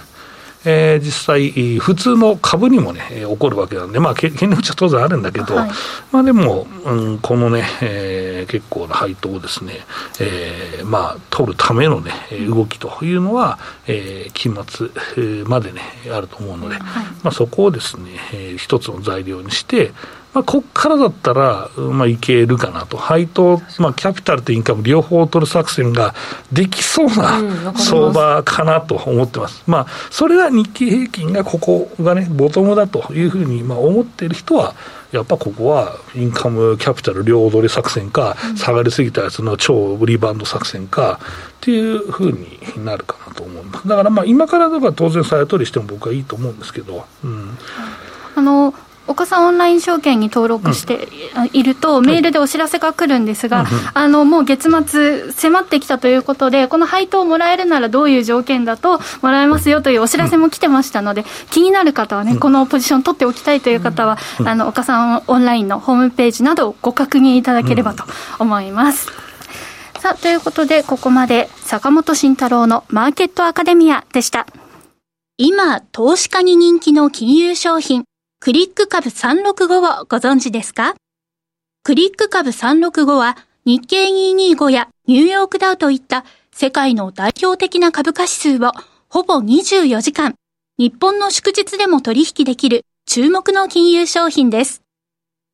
[0.64, 5.70] えー、実際、普通の株にもね、起こるわけなんで、まあ、権利落ちは当然あるんだけど、はい、
[6.10, 9.74] まあでも、うん、このね、えー、結構な配当をですね、
[10.20, 12.12] えー、まあ、取るためのね、
[12.48, 19.92] 動きというのは、えー、期末までね、あると思うので、はい、まあ、そこをですね、えー、一つの材料にして、
[20.38, 26.14] まあ、ここからだったら、まあ、いけるかなと、配当、まあ、キャピタルとインカム両方取る作戦が
[26.52, 29.64] できそうな相場かなと思ってます。
[29.66, 34.76] まあ、それは日経平均がここがね、ボトムだというふうにまあ思っている人は、
[35.10, 41.24] やっぱここはインカムキャピタル両取り作戦か、下がりすぎたやつの超リバウンド作戦かっ
[41.62, 43.88] ていうふうになるかなと思います。
[43.88, 47.04] だからまあ今からとか当然再取りしても僕はいいと思うんですけど。
[47.24, 47.58] うん、
[48.36, 48.72] あの
[49.08, 51.08] 岡さんオンライン証券に登録して
[51.52, 68.04] いると、うん、メールでお知らせが来るんですが、はい、あのもう月末迫ってきたということで、この配当をもらえるならどういう条件だともらえますよというお知らせも来てましたので、気になる方はね、このポジション取っておきたいという方は、あの岡さんオンラインのホームページなどをご確認いただければと
[68.38, 69.08] 思います。
[69.98, 74.46] さあ、ということで、ここまで坂本慎太郎のマーケットアカデミアでした。
[75.38, 78.04] 今、投資家に人気の金融商品、
[78.40, 80.94] クリック株365をご存知ですか？
[81.82, 88.70] クリック株365は日経225やニューヨークダウといった世界の代表的な株価指数を
[89.08, 90.36] ほぼ24時間、
[90.78, 94.82] 日本の祝日でも取引できる注目の金融商品です。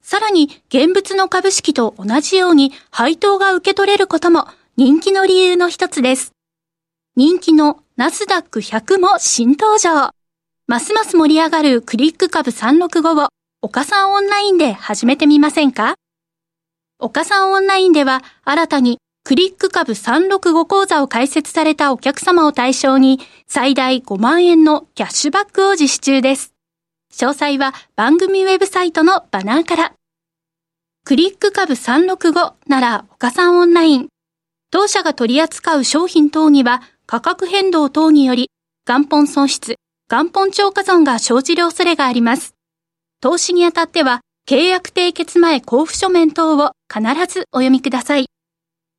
[0.02, 6.32] さらに現物の株式と同じように配当が受け取れることも人気の理由の一つです。
[7.16, 10.10] 人気のナスダック100も新登場。
[10.66, 13.28] ますます盛り上がるクリック株365を
[13.60, 15.94] 岡さんオンラインで始めてみませんか？
[16.98, 26.54] 岡さんオンラインでは新たにクリック株365講座を開設されたお客様を対象に最大5万円のキャッシュバックを実施中です。
[27.12, 29.92] 詳細は番組ウェブサイトのバナーから。
[31.04, 34.08] クリック株365なら岡さんオンライン。
[34.70, 38.48] 当社が取り扱う商品等には価格変動等により
[38.88, 39.76] 元本損失、
[40.10, 42.54] 元本超過損が生じる恐れがあります。
[43.22, 48.26] 投資にあたっては、契約締結前交付書面等を必ずお読みください。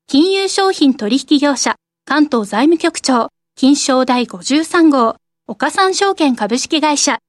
[0.07, 7.19] 金融商品取引業者、関東財務局長、金賞第53号、岡三証券株式会社。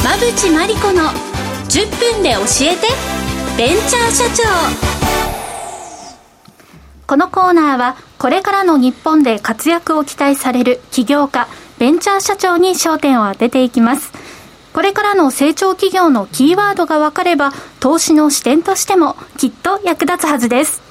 [0.00, 1.04] 馬淵真理子の
[1.70, 2.88] 10分で教えて、
[3.56, 4.95] ベンチャー社長。
[7.06, 11.46] このコーナーはこれからの日本で活躍を期待される起業家、
[11.78, 14.12] ベンチャー社長に焦点を当てていきます。
[14.72, 20.82] これからの成長企業のキーワードが分かれば、投資の視点としてもきっと役立つはずです。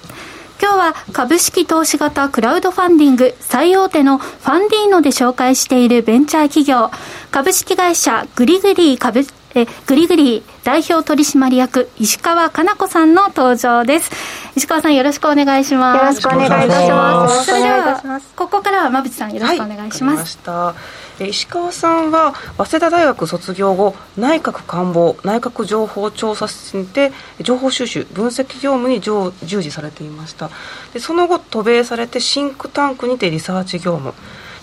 [0.62, 6.92] 今日は株式投資型クラウドファンディング最大手のファンディーノで紹介しているベンチャー企業、
[7.30, 14.12] 株式会社グリグリー株えグリグリ代表取締役石川かな子さんの登場です。
[14.58, 15.98] 石川さんよろしくお願いします。
[15.98, 17.46] よろしくお願いいたします。
[17.46, 20.76] それではここからは馬渕さんよろしくお願いします、は
[21.20, 30.50] い、石川さんは早稲田大学卒業後内閣官房内閣情報調査室で情報収集分析業務に従事されていました。
[30.94, 34.14] でその後渡米されてシンクタンクにてリサーチ業務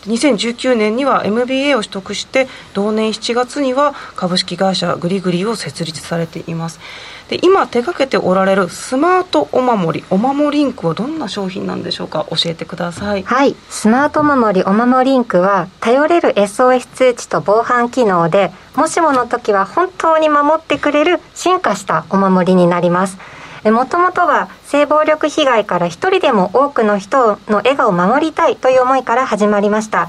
[0.03, 6.81] 2019年には MBA を取得して同年7月には株式会社グリグリを設立されています。
[7.29, 12.27] で今手掛けておられるスマートお守りお守りリンクはどんな商品なんでしょうか？
[12.31, 13.23] 教えてください。
[13.23, 13.57] はい。
[13.71, 23.17] スマートお守りお守りリンクは頼れる SOS 通知と防犯機能でもしもの時は本当に守ってくれる進化したお守りになります。
[23.71, 30.09] もともとは性暴力被害から一人でも多くの人の笑顔を守りたいという思いから始まりました。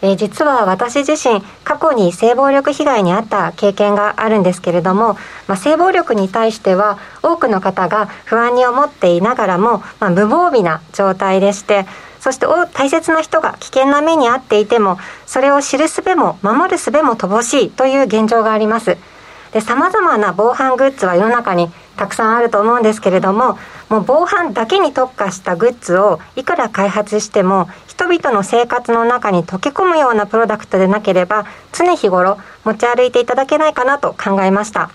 [0.00, 5.14] え、実は私自身過去に性暴力被害に遭った経験があるんですけれども、
[5.46, 11.86] まあ、性暴力に対しては多くの方が不安に思っていながらも、まあ、無防備な状態でして
[12.20, 18.96] そして大切な人が危険な目に遭っていてもそれを知る術も守る術も乏しいという現状があります。
[19.52, 34.90] で様々な防犯グッズは世の中にたくさんあると思うんですけれどももう防犯だけに特化したグッズをいくら開発しても人々の生活の中に溶け込むようなプロダクトでなければ常日頃持ち歩いていただけないかなと考えました。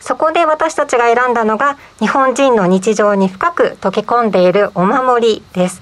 [0.00, 5.80] そこで私たちが選んだのが日本人の日常に深く溶け込んでいるお守りです。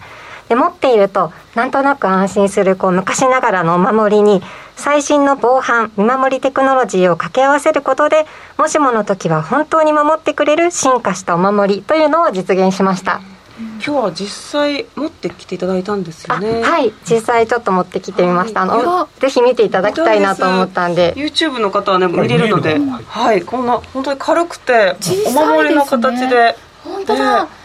[0.51, 4.43] で持っているとなんとなく安心するこう昔ながらのお守りに
[4.81, 8.25] 最新の防犯見守りテクノロジーを掛け合わせることで
[8.57, 13.21] もしもの時は本当に守ってくれる進化したお守りというのを実現しました。
[13.61, 16.63] 今日は実際持ってきていただいたんですよね。
[16.63, 16.95] はい。
[17.05, 21.13] 実際ちょっと持ってきてみました、はい、あのぜひ見ていただきたいなと思ったんで。
[21.15, 23.43] YouTube の方はね見れるのではい。
[23.43, 26.57] こんな本当に軽くてお守りの形で。
[26.85, 27.60] 本当だ、えー、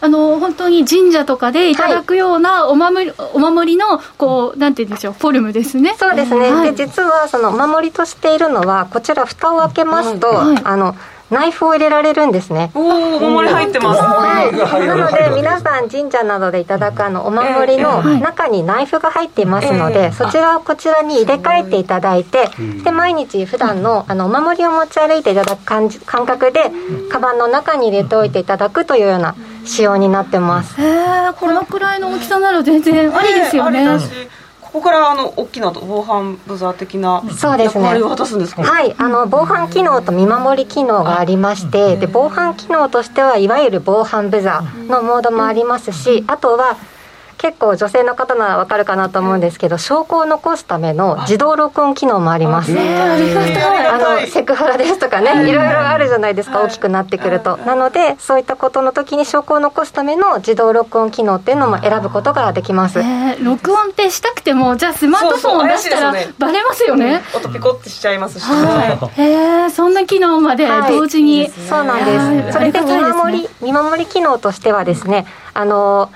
[0.00, 5.94] あの本当に神社とかでいただくようなお守りはい、お守りのこうなんて言うんでしょうフォルムですね。
[5.98, 10.96] そうですね、はい、で実はそのお守りとしているのはこちら蓋を開けますと、はい、あの
[11.30, 12.70] ナイフを入れられるんですね。
[12.74, 22.48] おおお守り入ってます、はい、なので皆さん神社などでいただくあのお守りの中にナイフが入っていますので、そちらをこちらに入れ替えていただいて
[22.84, 26.70] で毎日普段のあのお守りを持ち歩いていただく感じ感覚で
[27.10, 29.34] カバンの中に入れておいていただくというような
[29.64, 30.80] 仕様になってます。
[30.80, 33.84] へえこのくらいの大きさなら全然ありですよね、
[34.76, 37.22] ここからあの大きな防犯ブザー的な
[37.58, 38.94] 役割を果たすんですか、ね、はい。
[38.98, 46.76] あの防犯機能と見守り機能がありましてで防犯機能としてはいわゆる防犯ブザーのモードもありますしあとは
[47.38, 53.86] 結構女性の方ならわかるかなと思うんですけど証拠を残すための自動録音機能もあります、ありがたい。
[53.86, 57.56] あのセクハラですとかねいろいろあるじゃないですか大きくなってくると。
[57.58, 67.22] なのでそういったことの時に証拠を残すための自動録音機能っていうのも選ぶことができます、えー、録音ってしたくてもじゃあスマートフォンを出したらバレますよね。
[67.34, 72.52] 音ピコってしちゃいますし、はい、へえそんな機能まで同時に、はい、そうなんです。
[72.52, 76.10] それで見守り見守り機能としてはですねあの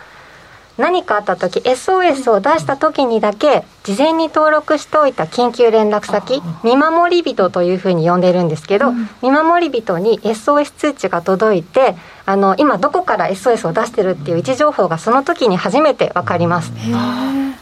[0.81, 16.73] 何かあった時 SOS を出した時にだけ事前に登録しておいた緊急連絡先見守り人というふうに呼んでるんですけど、うん、見守り人に SOS 通知が届いてあの今どこから SOS を出してるっていう位置情報がその時に初めて分かります。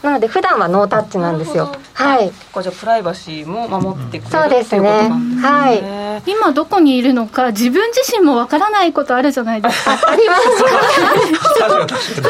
[0.01, 1.75] なので普段はノータッチなんですよ。
[1.93, 2.31] はい。
[2.31, 5.09] じゃプライバシーも守ってくれるそうですね。
[5.41, 6.31] はい。
[6.31, 9.91] 今どこにいるのか自分自身も分からないことあるじゃないですか。
[9.91, 12.21] あります。
[12.21, 12.27] ど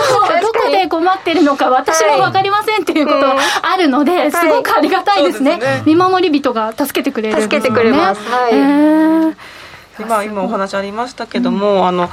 [0.51, 3.19] こで困ってるのか私も分かりませんっていうこと
[3.61, 5.51] あるので、すごくありがたいですね。
[5.51, 5.61] はい。
[5.61, 8.21] すね、見守り人が助けてくれる、ね、助けてくれます。
[8.29, 9.35] はい、えー
[9.99, 12.09] 今今お話ありましたけども、うん、あの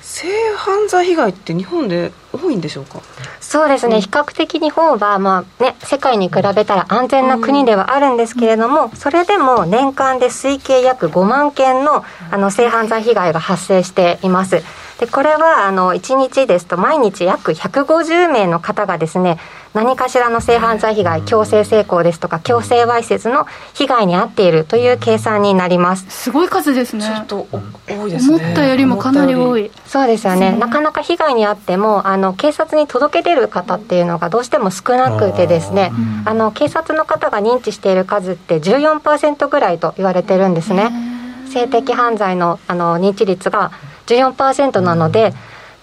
[0.00, 3.00] 性犯罪被害って日本で多いんでしょうか？
[3.40, 14.62] そうですね、うん、比較的日本は、まあね、世界に比べたら安全な国ではあるんですけれども、うん、それでも年間で推計約5万件のあの性犯罪被害が発生しています。
[14.98, 19.38] でこれはあの1日ですと毎日約150名の方がですね
[19.76, 26.06] 何かしらの性犯罪被害強制性交ですとか強制わいせつの被害に遭っているという計算になります。
[26.08, 27.02] すごい数ですね。
[27.02, 27.46] ちょっと
[27.86, 28.42] 多いですね。
[28.42, 29.70] 思ったよりもかなり多い。
[29.84, 30.56] そうですよね。
[30.56, 35.92] なかなか被害に遭ってもあの警察に届け出る方っていうのがどうしても少なくてですね
[36.24, 40.90] あの警察の方が認知している数って14%ぐらいと言われてるんですね。
[41.50, 43.72] 性的犯罪のあの認知率が
[44.06, 45.34] 14%なので、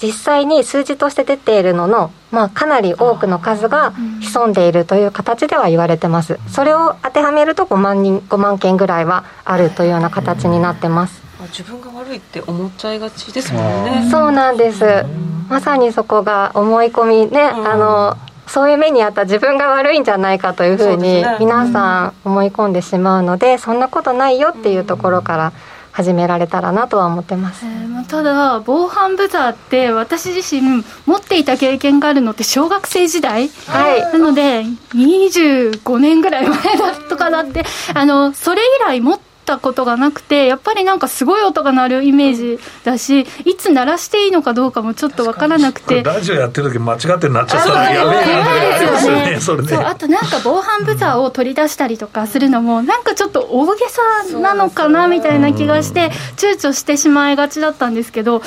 [0.01, 6.39] 実際に数字として出ているのの、まあ、かなり多くの数が潜んでいるという形では言われてます。
[6.47, 11.21] それを当てはめると5万人5万件ぐらいはあるというような形になってます。
[11.47, 14.07] 自分が悪いって思っちゃいがちですもんね。
[14.09, 15.05] そうなんです。
[15.49, 25.53] まさにそこが思い込みね、あのそういう目にあった自分が悪いんじゃないかというふうに皆さん思い込んでしまうのでそんなことないよっていうところから
[25.93, 34.63] 始められたらなとは思ってます、えー、ただ防犯ブザーって私自身持っていた経験があるのって小学生時代、はい、なので
[34.95, 46.03] 25年ぐらい前だとかだってあのそれ以来持ってたことがなくてやっぱりなんかすごい音が鳴るイメージだしいつ鳴らしていいのかどうかもちょっと分からなくて。
[46.03, 47.69] ラジオやってる時間違ってなっちゃった。
[47.69, 49.39] らやべえですよね。
[49.39, 54.01] そそうあとなんか防犯ブザーを取り出したりとかするのもなんかちょっと大げさ
[54.39, 58.41] なのかなみたいな気がして躊躇してしまいがちだったんですけど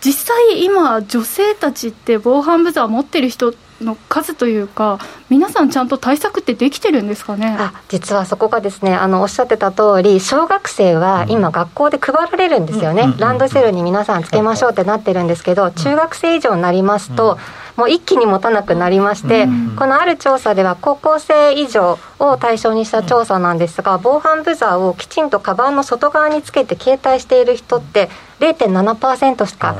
[0.00, 4.98] 実際今女性たちって防犯ブザー持ってる人っの数というか
[5.28, 7.56] 皆さんちゃんと対策ってできてるんですかね？
[7.58, 17.38] あ実はそこがですねあのおっしゃってた通り小学生は今学校で配られるんですよね、ランドセルに皆さんつけましょうってなってるんですけど中学生以上になりますと、
[17.76, 19.46] もう一気に持たなくなりまして、
[19.78, 28.10] このある調査では高校生以上を対象にした調査なんですが、防犯ブザーをきちんとカバンの外側につけて携帯している人って
[28.40, 29.76] 0.7%しか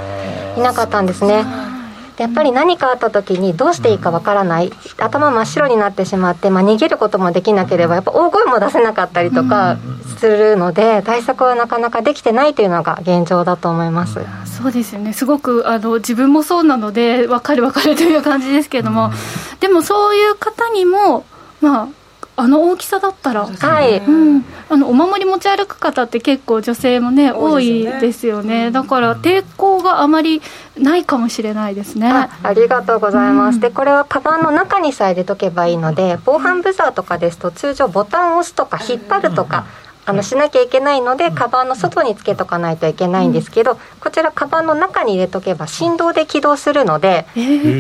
[0.57, 1.45] いなかったんですね。
[2.23, 9.79] やっぱり何かあった時にどうしていいかわからない、頭真っ白になってしまって、まあ、逃げることもできなければやっぱ大声も出せなかったりとか
[10.19, 14.21] するので対策はなかなかできてないというのが現状だと思います。
[14.47, 15.13] そうですよね。
[15.13, 19.11] すごくあの自分もそうなので分かる分かるという感じですけれども、
[19.61, 21.25] でもそういう方にも
[21.61, 21.89] まあ
[22.41, 30.41] あの大きさだったら、はい、うん、あのお守り持ち歩く方って結構女性もね多いですよね、だから抵抗があまり
[30.79, 32.09] ないかもしれないですね。
[32.09, 39.67] ありがとうございます、うん、でこれはカバンの中にさえ入れとけばいいので防犯ブザーとかですと通常ボタンを押すとか引っ張るとか、
[40.09, 47.27] あのしなきゃいけないのでカバンの外につけとかないといけないんですけどこちらカバンの中に入れとけば振動で起動するので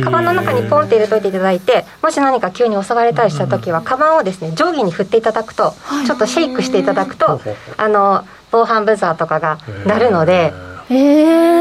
[0.04, 5.72] カバンの中にポンって入れといていただいてもし何か急に襲われたりした時はカバンをですね上下に振っていただくと
[6.06, 7.40] ちょっとシェイクしていただくと
[7.78, 10.52] あの防犯ブザーとかが鳴るので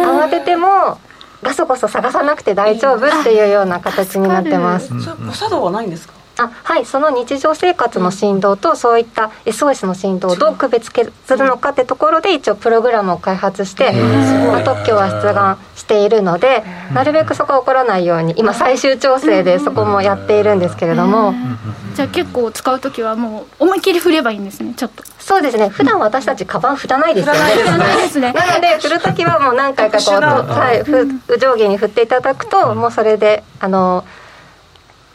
[0.06, 0.98] 慌てても
[1.44, 4.92] ガソゴソ探さなくて大丈夫っていうような形になってます。
[5.28, 6.17] 誤作動はないんですか？
[6.38, 10.92] あはいその日常生活の振動とそういった SOS の振動をどう区別
[11.26, 16.64] するのかってところで一応プログラムを開発して、まあ、特許は出願しているので
[16.94, 21.34] なるべくそこは起こらないように今最終調整でそこもやっているんですけれども。
[21.96, 25.04] じゃあ結構使う時はもう思いっきり振ればいいんですねちょっと。
[25.18, 25.68] そうですね。
[25.70, 27.40] 普段私たちカバン振らないですよね。
[27.40, 28.34] 振らないですね。
[28.34, 30.84] なので振る時はもう何回かこう、はい、
[31.40, 34.06] 上下に振っていただくともうそれであの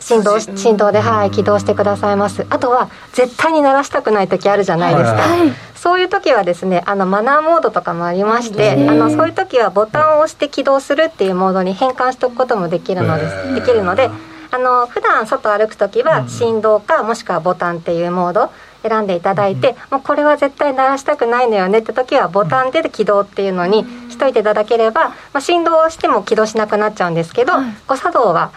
[0.02, 2.44] 振動振動で、はい、起動してくださいます。
[2.50, 13.54] あとは絶対に鳴らしたくない時あるじゃないですか、はい、そういう時はですねあのマナーモードとかもありましてあのそういう時はボタンを押して起動するっていうモードに変換しておくこともできるのです。
[13.54, 14.10] できるので
[14.50, 18.50] あの普段外歩く時は振動かもしくはボタンっていうモード
[18.82, 27.52] 選んでいただいて、もうこれは絶対鳴らしたくないのよねって時はボタンで起動っていうのにしといていただければ、まあ、振動をしても起動しなくなっちゃうんですけど、
[27.86, 28.50] 誤作動は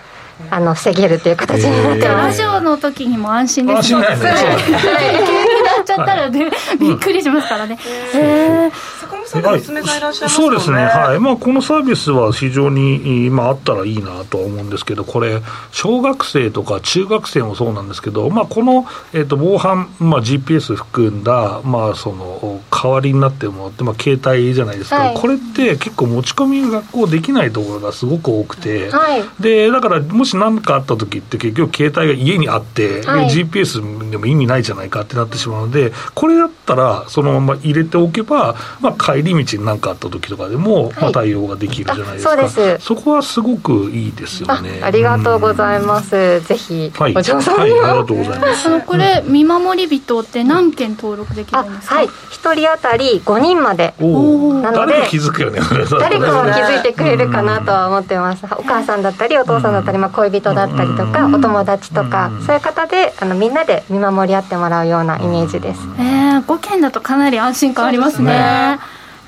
[0.49, 2.41] あの防げるという形になってます。
[2.41, 3.77] ラジオの時にも安心です。
[3.77, 4.33] 安心ですね。
[4.33, 7.77] 急になっちゃったらね、びっくりしますからね。
[8.13, 8.69] え
[9.01, 10.77] 坂本さんが娘さんいらっしゃいますそうですね。
[10.83, 11.19] はい。
[11.19, 25.13] まあこのサービスは非常にまああったらいいなとは思うんですけど、これ小学生とか中学生もそうなんですけど、まあこのえっと防犯まあ GPS 含んだまあその代わりになってるものってまあ携帯じゃないですか。
[25.15, 28.91] これって結構持ち込み学校できないところがすごく多くて、
[29.39, 42.49] でだからもし何かあった時って結局携帯が家にあって、はい、GPS でも意味ないじゃないかってなってしまうのでこれだったらそのまま入れておけば、まあ、帰り道に何かあった時とかでも、まあ、対応ができるじゃないですか、
[42.79, 44.81] そそこはすごくいいですよね。
[44.81, 48.69] ありがとうございます、うん、ぜひはい、はい、ありがとうございます。
[48.69, 51.95] のこれ見守り人って何件登録できるんですか？
[51.95, 52.09] はい。
[52.31, 55.59] 一人当たり5人までなので誰か気づくよね。
[55.99, 68.33] 誰かも気づいてくれるかなとは思ってます、お母さんだったりお父さんだったり、まあ、恋人だったりとか、お友達とか、そういう方であのみんなで見守り合ってもらうようなイメージです、えー、5件だとかなり安心感ありますね。
[68.33, 68.79] な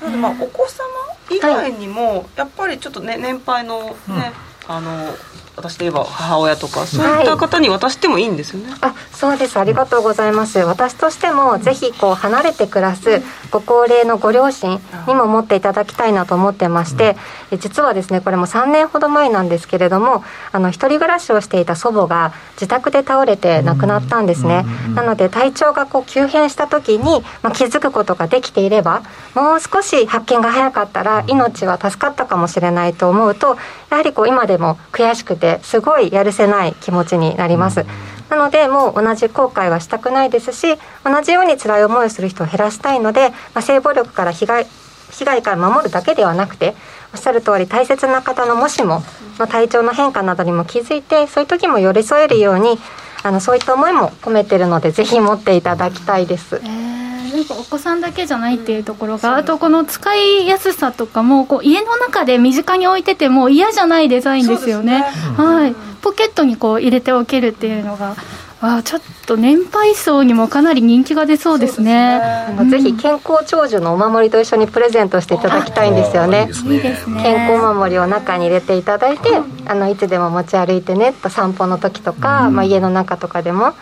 [0.02, 0.84] のでまあお子様
[1.30, 4.32] 以外にも、やっぱりちょっとね年配のね、
[4.66, 5.14] あの
[5.58, 9.58] 私で言えば母親とかそういった方に渡してもいいんですよね、はい、あそうです。
[9.58, 10.58] ありがとうございます。
[10.60, 17.16] 私としてもぜひこう離れて暮らすご高齢のご両親にも持っていただきたいなと思ってまして、
[17.58, 29.02] 実はですねこれも3年ほど前なんですけれどもあの一人暮らしをしていた祖母が自宅で倒れて亡くなったんですね、なので体調がこう急変した時に、まあ、気づくことができていれば
[29.34, 33.56] もう少し発見が早かったら命は助かったかもしれないと思うと
[33.90, 37.86] やはりこう今でも悔しくてすごいやるせない気持ちになります。
[38.28, 44.66] なのでもう同じ後悔はしたくないですし同じように辛い思いをする人を減らしたいので、まあ、性暴力から被害
[45.10, 46.74] 被害から守るだけではなくて
[47.14, 49.02] おっしゃる通り大切な方のもしも
[49.38, 52.78] の体調の変化などにも気づいてそういう時も寄り添えるように
[53.22, 56.56] あのそういった思いも込めてるのでぜひ持っていただきたいです。
[56.56, 56.87] えー
[57.36, 68.16] やっぱお子さんだけじゃないっていうところが、あとこの使いやすさとかもこう家の中で身近に置いてても嫌じゃないデザインですよね、ね、はい、ポケットにこう入れておけるっていうのが
[68.60, 72.20] あちょっと年配層にもかなり人気が出そうですね。
[72.48, 76.48] ですね、ぜひ健康長寿のお守りと一緒にプレゼントしていただきたいんですよね。
[76.64, 77.22] いいですね。
[77.22, 79.30] 健康お守りを中に入れていただいて
[79.66, 83.74] あのいつでも持ち歩いてねと散歩の時とか、まあ、家の中とかでも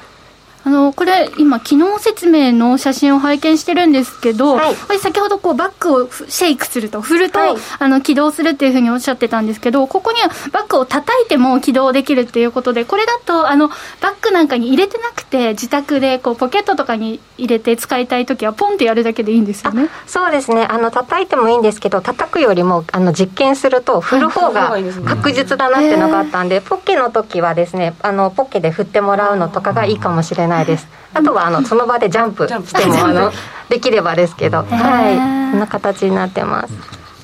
[0.66, 19.88] あのこれ、今、機能説明の写真を拝見してるんですけど、はい、先ほどこうバッグをシェイクすると、振ると、はい、あの起動するっていうふうにおっしゃってたんですけど、ここにはバッグを叩いても起動できるっていうことで、これだとあのバッグなんかに入れてなくて、自宅でこうポケットとかに入れて使いたいときは、ポンってやるだけでいいんですよね。
[20.08, 30.88] そうですね、あの叩いてもいいんですけど、叩くよりもあの実験すると、振る方が確実だなっていうのがあったんで、ポッケの時はですね、あのポッケで振ってもらうのとかがいいかもしれないです。
[31.14, 33.32] あとはあのその場でジャンプしてもあの
[33.68, 36.74] できればですけど、はい、こんな形になってます。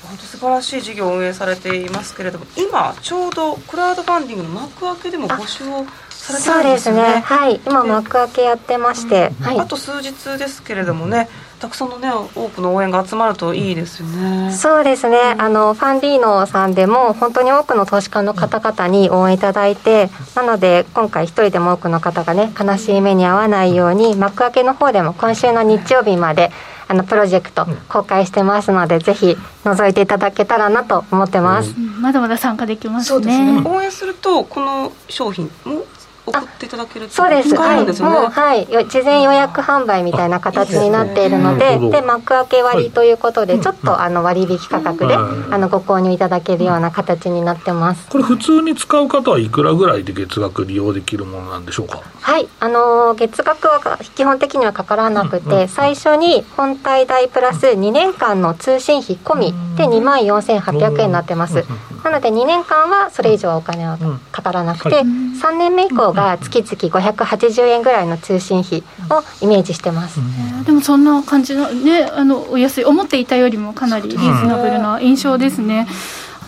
[0.02, 6.96] 本当素晴らしい事業を運営されていますけれども、今ちょうどクラウドファンディングの幕開けでも募集をされてるんですね。
[6.96, 7.20] そうですね。
[7.24, 11.28] はい、今幕開けやってまして、はい、あと数日ですけれどもね。
[11.62, 14.50] たくさんのね多くの応援が集まるといいですよね。
[14.50, 15.36] そうですね。
[15.38, 26.50] あのファンディーノさんでも本当に多くの投資家の方々に応援いただいて、なので今回一人でも多くの方がね悲しい目に遭わないように幕開けの方でも今週の日曜日まで。
[26.88, 29.34] あのプロジェクト公開してますので、ぜひ
[29.64, 35.86] 覗いていただけたらなと思ってます、うん、まだまだ参加できますね、ね、応援するとこの商品も
[36.24, 38.66] 送っていただけるそうです、はい、もうはい。
[38.88, 45.18] 事前予約販売みたいな形になっているのでで幕開け割ということで、ちょっとあの割引価格で、あ
[45.58, 48.08] のご購入いただけるような形になってます。
[48.08, 52.02] これ普通に使う方はいくらぐらいで月額利用できるものなんでしょうか？
[52.20, 52.48] はい。
[52.60, 61.64] あの月額は基本的にはかからなくて、最初に本体代プラス2年間の通信費込みで2万4800円になってます。
[62.04, 63.98] なので2年間はそれ以上お金は
[64.32, 70.20] かからなくて、3年目以降が月々580円ぐらいの通信費をイメージしてます、
[70.64, 75.86] でもそんな感じのねあのお安い思っていたよりもかなりリーズナブルな印象ですね、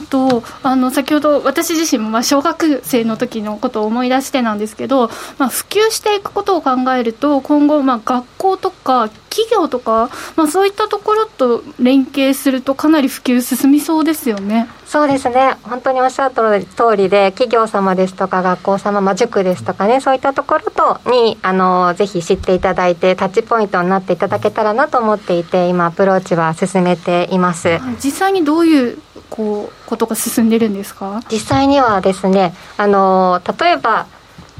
[0.04, 5.08] とあの先ほど私自身もまあ小学生の時のことを思い出してなんですけど、
[5.38, 14.68] まあ、普及していくことを考えると今後まあ学校とか企業とか、まあ、そういったところと連携するとかなり普及進みそうですよね。
[14.86, 15.56] そうですね。
[15.62, 27.80] 本当におっしゃった通りで企業様ですとか学校様、まあ、塾ですとかねそういったところとにあのぜひ知っていただいてタッチポイントになっていただけたらなと思っていて今アプローチは進めています。
[28.02, 28.98] 実際にどういう
[29.30, 31.22] こうことが進んでるんですか？
[31.28, 34.06] 実際にはですねあの例えば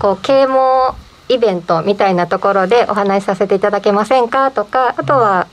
[0.01, 0.97] こう啓蒙
[1.29, 5.47] イベントみたいなところでお話しさせていただけませんかとかあとは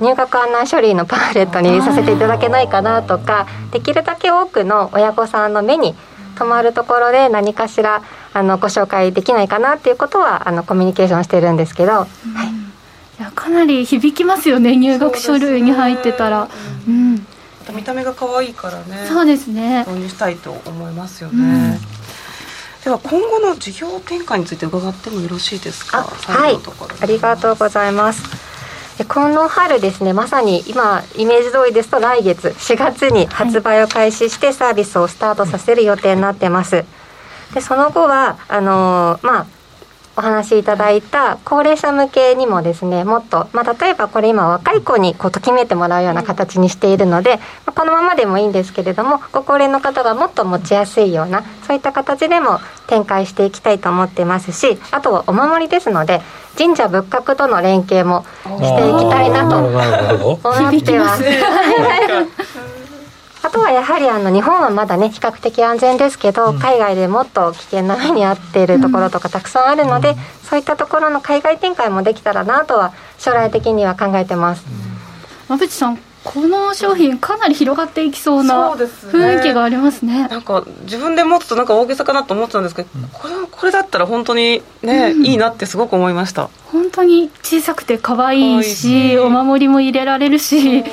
[0.00, 5.94] 入学案内書類のパンフレットにさせていただけないかなとかできるだけ多くの親御さんの目に
[6.36, 8.02] 留まるところで何かしら
[8.32, 16.44] あのご紹介できないかなっていうことはあのコミュニケーションしてるんですけど、はい、いやかなり響きますよね入学書類に入ってたら。
[16.44, 16.52] う、ね、
[16.88, 17.26] うん
[17.76, 19.06] 見た目が可愛いからね。
[19.06, 19.84] そうですね。
[19.86, 22.01] 導入したいと思いますよね、うん
[22.84, 26.02] では今後の事業展開について伺ってもよろしいですか？
[26.02, 26.56] はい。
[27.00, 28.22] ありがとうございます。
[29.08, 36.84] この春ですねまさに今イメージ通りですと来月4月に発売を開始してサービスをスタートさせる予定になってます。
[37.54, 39.46] でその後はあのー、まあ
[40.16, 56.20] お話しいただいた高齢者向けにもですねもっと、まあ、例えばこれ今若い子にこうときめいてもらうような形にしているので、まあ、このままでもいいんですけれどもご高齢の方がもっと持ちやすいようなそういった形でも展開していきたいと思ってますしあとはお守りですので
[56.58, 59.68] 神社仏閣との連携もしていきたいなと思
[60.78, 61.24] ってます。
[63.42, 74.64] あとはやはりあの日本はまだね比較的安全ですけど、うん、海外でもっと危険な目に遭っているところとかたくさんあるので、うん、そういったところの海外展開もできたらなとは将来的には考えてます。
[75.48, 90.84] 馬淵さんこの商品かなり広がっていきそうな雰囲気がありますね、ね、なんか自分で持つとなんか大げさかなと思ってたんですけど、これこれだったら本当にね、うん、いいなってすごく思いました本当に小さくて可愛いしお守りも入れられるし、ね、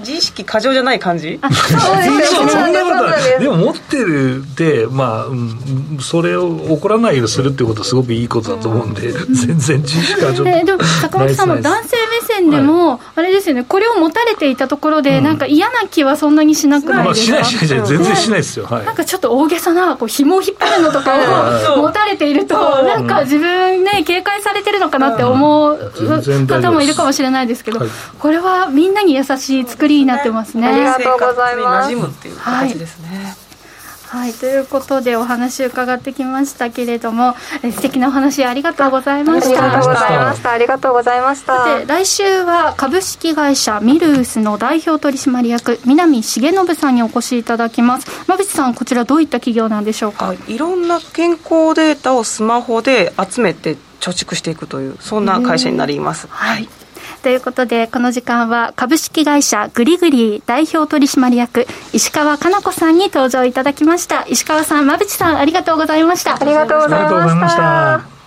[0.00, 1.38] 自意識過剰じゃない感じ？
[1.40, 25.92] そんなことないでも持ってるってまあ、うん、それを怒らないようにするっていうことはすごくいいことだと思うんで、うん、 全然自意識過剰ででも坂本さんも男性目線でも、はい、あれですよねこれを持たれていたところで、うん、なんか嫌な気はそんなにしなくないですか、まあ、しないしない全然しないですよ、はい、なんかちょっと大げさなこう紐を引っ張るのとかを持たれていると、なんか自分ね警戒されてるるのかなって思う
[26.46, 27.80] 方もいるかもしれないですけど、
[28.18, 30.66] これはみんなに優しい作りになってますね。
[30.66, 31.90] ありがとうございます。
[31.90, 33.08] 馴染むっていう形ですね。
[33.08, 33.36] はい
[34.08, 39.62] はい、ということでお話伺ってきましたけれども、え素敵なお話ありがとうございました。
[39.62, 40.50] ありがとうございました。
[40.50, 41.58] ありがとうございました。
[41.58, 48.06] さて、来週は株式会社ミルースの代表取締役、南重信さんにお越しいただきます。
[48.26, 50.32] 馬渕さん、こちらどういった企業なんでしょうか？
[50.46, 53.76] いろんな健康データをスマホで集めて
[54.08, 56.26] 貯蓄していくというそんな会社になります。
[56.28, 56.68] はい。
[57.22, 64.24] ということで、この時間は株式会社グリグリー代表取締役、石川かな子さんに登場いただきました。
[64.28, 66.36] 石川さん、馬淵さん、ありがとうございました。
[66.40, 68.17] ありがとうございました。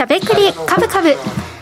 [0.00, 1.14] しゃべくりカブカブ。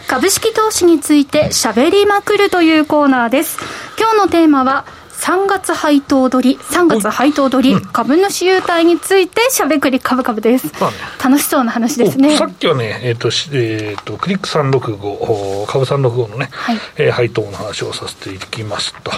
[0.06, 3.58] 株式投資についてしゃべりまくるというコーナーです。
[3.98, 4.84] 今日のテーマは
[5.14, 12.36] 3月配当取り、3月配当取り、うん、株主優待についてしゃべくり株株です、まあね、楽しそうな話ですね。
[12.36, 16.76] さっきはね、えーとえーと、クリック365、株365のね、はい。
[16.96, 19.10] えー、配当の話をさせていきますと。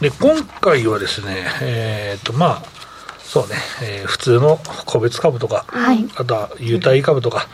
[0.00, 2.73] で今回はですね、えーとまあ、
[3.34, 7.48] そうね、えー、普通の個別株とか、はい、あとは優待株とか、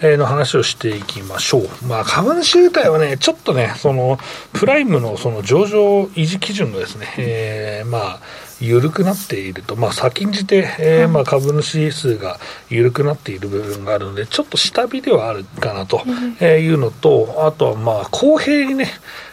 [0.00, 1.68] えー、の話をしていきましょう。
[1.86, 4.18] まあ、株主優待はね、ちょっとね、その、
[4.54, 8.20] プライムのその上場維持基準がですね、えー、まあ、
[8.62, 16.00] 緩くなっていると、まあ、先んじて、えーまあ、株主数が緩くなっている部分があるので、ちょっと下火ではあるかなと
[16.40, 18.88] いうのと、あとはまあ公平にね、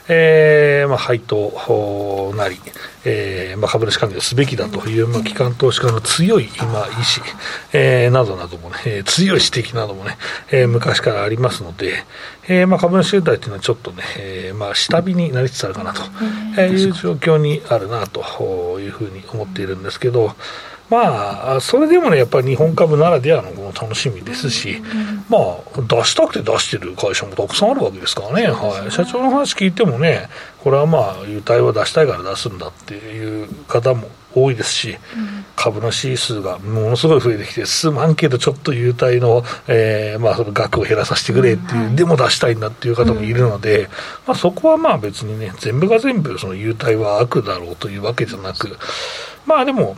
[0.09, 2.59] えーまあ、配当なり、
[3.05, 6.89] えーまあ、株主関係すべきだという、まあ、機関投資家の強い今意思、
[7.71, 10.17] えー、などなどもね、えー、強い指摘などもね、
[10.51, 12.03] えー、昔からありますので、
[12.47, 16.01] えーまあ、株主優待というのはちょっとね、えーまあ、下火になりつつあるかなと
[16.61, 20.35] いう状況にあるなというふうに思っているんですけど、
[20.89, 24.81] まあ、それでもね、やっぱり日本株ならではのこの楽しみですし、
[25.29, 30.29] まあ、出したくて出してる会社もたくさんあるわけですからね、はい、社長の話聞いてもね、
[30.63, 34.97] これはまあ、優待は出したいから出すんだっていう方も多いですし、
[35.55, 43.89] 株主数がものすごい増えてきて、数万けどちょっと優待の,、えーまあその額を減らさせてくれっていう、でも出したいんだっていう方もいるので、
[44.25, 48.77] まあ、そこはまあ別にね、全部が全部その優待は悪だろうというわけじゃなく、
[49.45, 49.97] まあでも、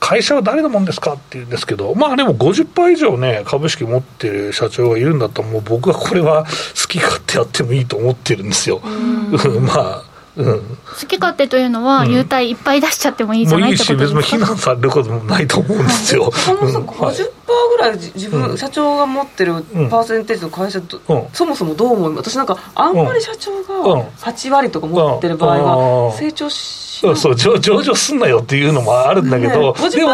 [0.00, 8.80] 会社は誰のもんですかって言うんですけど、まあでも50%以上ね、株式持ってる社長がいるんだったら、もう僕はこれは好き勝手やってもいいと思ってるんですよ。
[9.62, 10.02] まあ
[10.36, 10.60] うん、
[11.00, 16.30] 好き勝手というのは、優待いっぱい出しちゃってもいいじゃないってことですか、もういいし、別に非難されることもないと思うんですよ。
[16.30, 17.30] そもそも50%
[17.70, 19.54] ぐらい自分、うん、社長が持ってる
[19.90, 30.12] パーセンテージの会社と、うん、そもそもどう思います私なんか、あんまり社長が8割とか持ってる場合は、成長しそうそう上上場すんなよっていうのもあるんだけど、ね、でも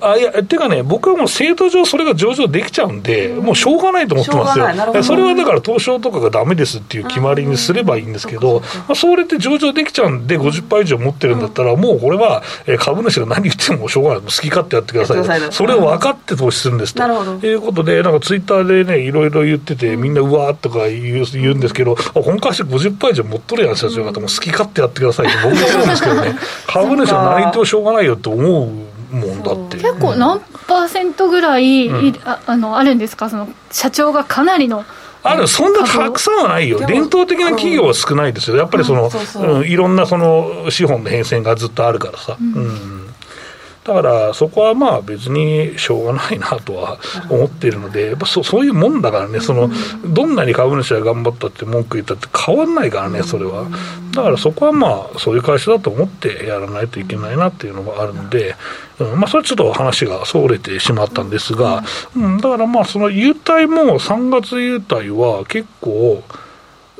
[0.00, 5.02] あいやてかね僕はもう制度上それが上場できちゃうんで、うん、もうしょうがないと思ってますよ。
[5.02, 12.42] それはだから東証とかがダメですっていう決まりにすればいいんですけど、まあ、それって上場できちゃうんで50%以上持ってるんだったら、もうこれは
[12.78, 14.22] 株主が何言ってもしょうがない。
[14.22, 17.02] 好き勝手やってくださいそれを分かって投資するんですと。
[17.46, 26.36] いうことでなんかツイッターでねいろいろ言っててみんなうわーとか言う言うんですけど本会社50%以上持っとるやん社長方も好き勝手やってくださいって僕は言うんですけどね。
[26.66, 29.76] 株主は何言ってもしょうがないよって思うもんだって。
[29.76, 33.30] 結構何パーセントぐらい、うん、ああのあるんですか？
[33.30, 34.84] その社長がかなりの。
[35.22, 35.46] ある。
[35.48, 39.10] そんなたくさんはないよ、伝統的な企業は少ないですよ、やっぱりその、
[39.58, 42.36] うん、いろんなその資本の変遷がずっとあるからさ。
[42.40, 43.05] うん、うん
[43.86, 46.98] だからそこはまあ別にしょうがないなとは
[47.30, 49.70] 思っているので、やっぱそそういうもんだからね、その
[50.04, 53.68] どんなに株主が頑張ったって文句言ったって変わんないからね、それは。
[54.10, 58.56] だからそこはまあそういう会社だと思ってやらないといけないなっていうのがあるので、
[58.98, 61.84] うんまあ、それちょっと話がそれてしまったんですが、
[62.16, 66.24] うん、だからまあその優待も3月優待は結構、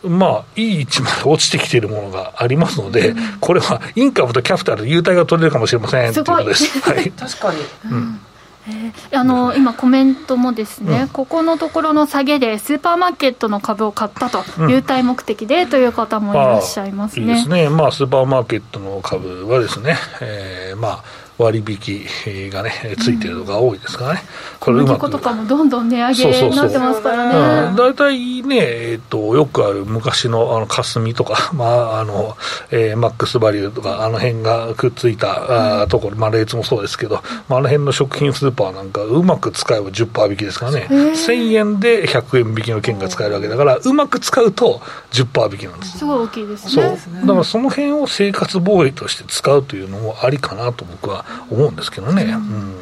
[0.08, 6.80] まあ、いい位置まで落ちてきているものがありますので、うん、これはインカムとキャピタルで優待が取れるかもしれませんということです。
[6.80, 8.20] はい、 確かに、うん。
[8.68, 17.26] えー、あの今、コメントもですね、うん、ここのところの下げでスーパーマーケットの株を買ったと、うん、優待目的でという方もいらっしゃいますね。
[17.26, 24.20] まあ、いいですね、まあ、スーパーマーケットの株はですね、えー、まあ割引がね、ついてるのが多いですからね、
[24.58, 25.10] これうまく。
[25.10, 27.76] とかもどんどん値上げになってますからね。
[27.76, 32.36] 大体ね、えっ、と、よくある昔のあの霞とか、 まあ、あの、
[32.70, 44.80] えー、マックスバリューとか、あの辺がくっついた、あところ、まあ、レーツもそうですけど、まあ、あの辺の食品スーパーなんか、うまく使えば10%引きですからね、1000円で100円引きの券が使えるわけだから、うまく使うと
[45.12, 45.98] 10%引きなんです。
[45.98, 46.98] すごい大きいですね。
[47.04, 47.26] そう。
[47.26, 52.24] だからその辺を生活防衛として使うというのもありかなと僕は思うんですけどね。
[52.24, 52.76] うん。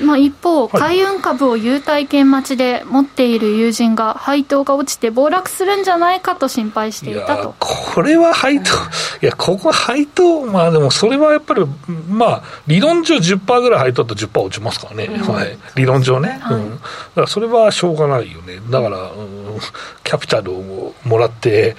[0.00, 7.54] まあ、一方、海運株を優待券待ちで持っている友人が、配当が落ちて暴落するんじゃないかと心配していたと。
[7.58, 8.70] これは配当、
[9.22, 11.64] いや、ここは配当、まあでもそれはやっぱり、
[12.08, 19.58] まあ、理論上10%ぐらい配当だと10%落ちますからね、うん、はい、理論上ね、はい、うん、だからそれはしょうがないよね、だから、うん、
[20.04, 21.76] キャピタルをもらって、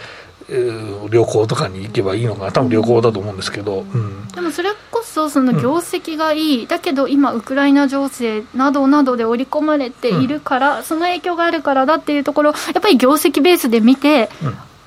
[0.50, 14.30] 旅行とかに行けばいいのかな、多分旅行だと思うんですけど、うん、でもそれこそ、その業績がいい、うん、だけど今、ウクライナ情勢などなどで織り込まれているから、うん、その影響があるからだっていうところ、やっぱり業績ベースで見て、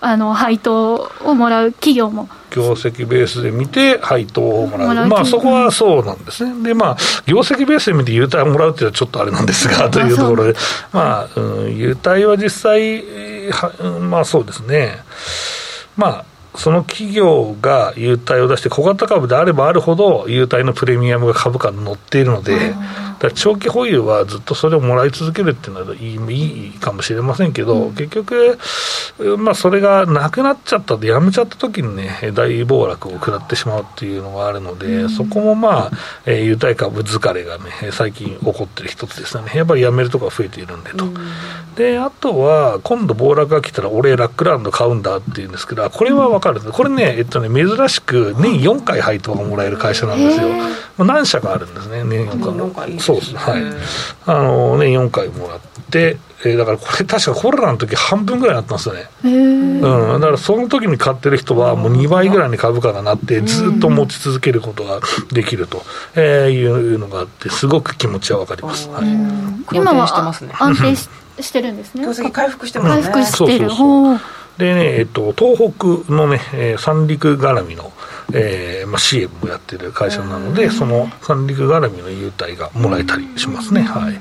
[0.01, 2.29] あの配当をもらう企業も。
[2.51, 6.97] 業績ベースで見て、配当をもらう、まあ、そこはそうなんですね、でまあ、
[7.27, 10.55] 業績ベースで見て優待をもらうっていうのはちょっとあれなんですが、というところで、
[10.93, 13.05] まあ、うん、優待は実際、
[13.53, 13.71] は
[14.01, 14.99] まあそうですね。
[15.97, 16.25] まあ、
[16.57, 22.75] その企業が優待を出して、小型株であればあるほど、優待のプレミアムが株価に乗っているので、
[23.21, 28.59] だ長期保有はずっとそれをもらい続けるっていうのはいいいいかもしれませんけど、うん、結局、
[29.39, 35.91] まあ、それがなくなっちゃったで、やめちゃった時にね、大暴落を食らってしまうっていうのがあるので、うん、そこもまあ、
[36.25, 41.05] えー、優待株疲れがね、最近起こってる一つですよね、やっぱりやめるところが増えているんでと。
[41.05, 41.15] うん、
[41.77, 50.49] で、あとは、今度暴落が来たら、俺、ラックランド買うんだっていうんですけど、これは分かる、これね、えっとね、珍しく年4回配当がもらえる会社なんですよ。
[50.99, 52.99] 何社かあるんですね、年4回。
[52.99, 53.63] そうです、はい。
[54.27, 55.61] あの、年4回もらっ
[55.91, 59.11] て、えー、だからこれ確かコロナの時半分ぐらいになったんですよね。
[59.25, 59.29] う
[60.17, 60.21] ん。
[60.21, 65.01] だからその時に買ってる人はもう2倍ぐらいに株価がなって、ずっと持ち続けることが
[65.33, 65.83] できると、
[66.15, 68.89] えー、いうのがあって、すごく気持ちはわかります。
[68.89, 71.09] はい、今は安定し
[71.43, 72.07] してるんですね。
[72.33, 73.13] 回復してますね。
[73.13, 73.69] 回復してる。
[73.69, 74.21] そうそうそう
[74.59, 77.93] でね、えっと、東北のね、えー、三陸絡みの、
[78.33, 83.83] えーまあ、支援もやってる会社なので、その三陸絡みの優待がもらえたりしますね。
[83.83, 84.19] はい。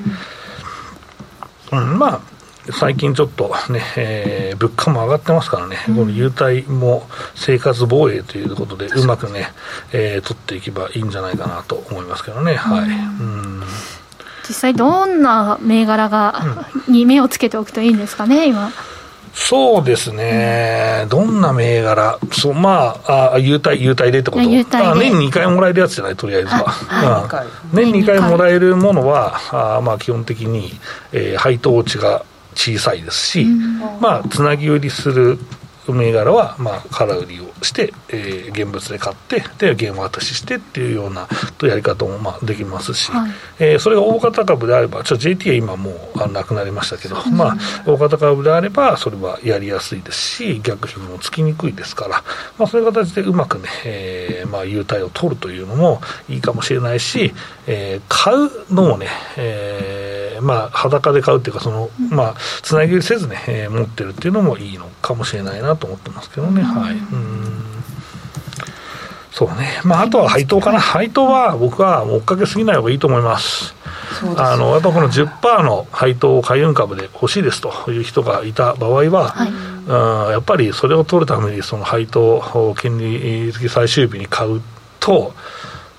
[1.71, 2.21] うん、まあ、
[2.71, 9.51] 最近ちょっとね、えー、物価も上がってますからね、この優待も生活防衛ということで、うまくね、
[9.91, 12.55] えー、取っていけばいいんじゃないかなと思いますけどね。
[12.55, 12.81] はい。
[12.83, 13.63] うん
[14.47, 18.71] 実際どんな銘柄が、に目をつけておくといいんですかね、今。
[19.33, 24.41] そうですね、どんな銘柄、そうまあ、あ優待、優待でってこと？
[24.91, 26.63] あ年に2回もらえるやつじゃない、とりあえずは。
[26.65, 28.19] はい、年に2回。
[28.19, 29.39] もらえるものは、
[29.77, 30.79] あまあ、基本的に、
[31.11, 32.23] えー、配当値が
[32.55, 33.47] 小さいですし、
[34.01, 35.39] まあ、つなぎ売りする
[35.87, 41.27] 銘柄は、まあ、空売りをして、えー、現物で買って、で、現渡ししてっていうような
[41.63, 52.23] やり方も、まあ、できますし、はい、えー、それが大型株であれば、ちょっと JT は今もうなくなりましたけど、まあ、大型株であれば、それはやりやすいですし、逆品もつきにくいですから、
[52.57, 57.33] まあ、そういう形でうまくね、えー、まあ、優待を取るというのもいいかもしれないし、
[57.67, 59.07] えー、買うのもね、
[59.37, 66.95] えー、まあ、裸で買うっていうか、その、まあ、つなぎせずね、えー、持ってるっていうのもいいのかもしれないなと思ってますけどね、はい。
[66.95, 67.69] うん。
[69.31, 73.75] そうね、まあ、あとは配当かな、配当は僕は追っかけすぎない方がいいと思います。
[74.37, 84.61] あのやっぱこの10%の配当を海運株で欲しいですという人がいた場合は、はい、うんやっぱりそれを取るためにその配当金利付き最終日に買う
[84.99, 85.33] と、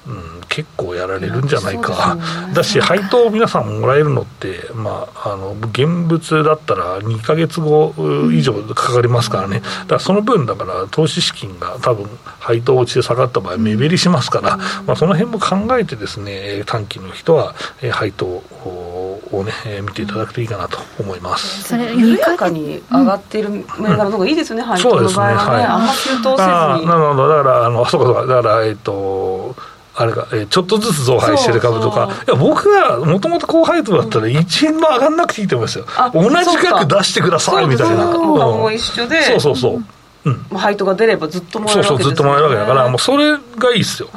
[0.06, 2.22] うん、結構やられるんじゃないか、ね、
[2.52, 7.94] だし、配当皆さんもらえるのって、まあ、あの現物だったら2か月後
[8.32, 12.06] 以上かかりますからね、だからその分、だから投資資金が多分
[12.40, 17.54] 配当落ちで下がった場合、目減りしますから、まあ、その辺も考えて、ですね短期の人は
[17.92, 21.62] 配当をね、見ていただくといいかなと思います。
[21.62, 26.86] それ緩やかに上がっている銘柄の方がいいですね、うん、配当の場合はね、ねはい、あんま急騰せずに。
[26.86, 29.54] なるほど、だから、あのそうかそうか、だから、えっ、ー、と、
[29.94, 35.86] あれか、えー、ちょっとずつ増配してる株とか、いや僕はもともと高配当だったら1円も上がんなくていいと思いますよ。
[36.14, 38.06] 同じ額出してくださいみたいな。
[38.06, 39.22] も一緒で。
[39.22, 39.84] そうそうそう。
[40.24, 44.10] うん、配当が出ればずっともらえるわけそうそう、ずっともらえるわけだから、もうそれがいいっすよ。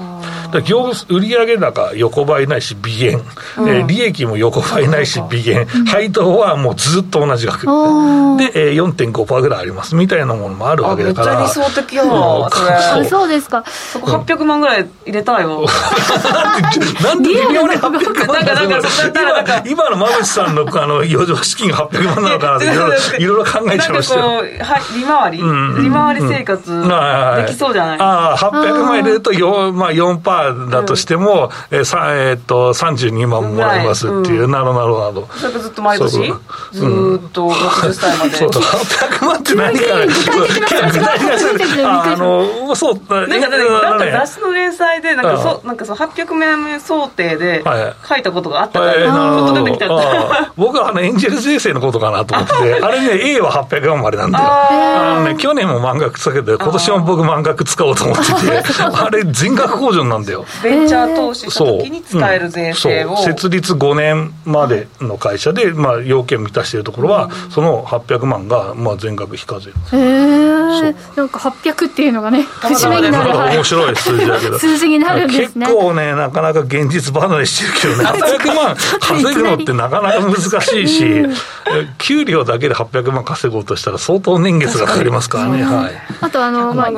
[1.10, 3.22] 売上高横ばいないし微減、
[3.58, 7.62] うん、えー、利益も横ばいないし微減、うん、配当はもうずっと同じ額。
[7.62, 11.40] で、えー、4.5%ぐらいありますみたいなものもあるわけだから。
[11.40, 13.06] めっちゃ理想的やわ、それ。
[13.06, 13.64] そうですか。
[13.66, 15.58] そこ800万ぐらい入れたいわ、
[17.04, 22.66] なんで微妙に800万なんか 今の馬渕さんのあの余剰資金が800万なのかなって
[23.22, 24.42] いろいろ 考えちゃいましたよ
[24.96, 25.44] 利回り、利
[25.94, 35.28] 回り生活できそうじゃない、ああ800万入れると 4,、まあ、4%だとしても、えーさえー、と32万もらえますっていう、なるほどなるほど。
[35.36, 36.12] それずっと毎年？
[36.12, 38.32] ずっと60歳まで？
[38.38, 47.64] そう800万って何か具体的なあのそうなんかなんか雑誌の連載でなんかそなんかその800万円想定で
[48.08, 58.32] 書いたことがあったから、ちょっと出てきた僕はあのエンジェル税制のことかなと思って あれね A は800万までなんであのね去年も満額使けて今年も僕満額使おうと思ってて
[58.82, 60.46] あれ全額控除なんだよ。
[60.64, 69.72] ベンチャー投資した時に使える税制を、設立5年までの会社で、まあ、要件満たしているところは、その800万が、まあ、全額非課税。
[69.72, 73.56] へえなんか800っていうのがね節目になる。
[73.56, 74.60] 面白い数字だけど。
[74.60, 75.66] 数字になるんですね。
[75.66, 78.24] 結構ねなかなか現実離れしてるけどね。
[78.24, 81.26] 800万稼ぐのってなかなか難しいし
[81.98, 86.98] 給料だけで800万稼ごうとしたら相当年月がかかりますからね、はい、あとあの、まあ、で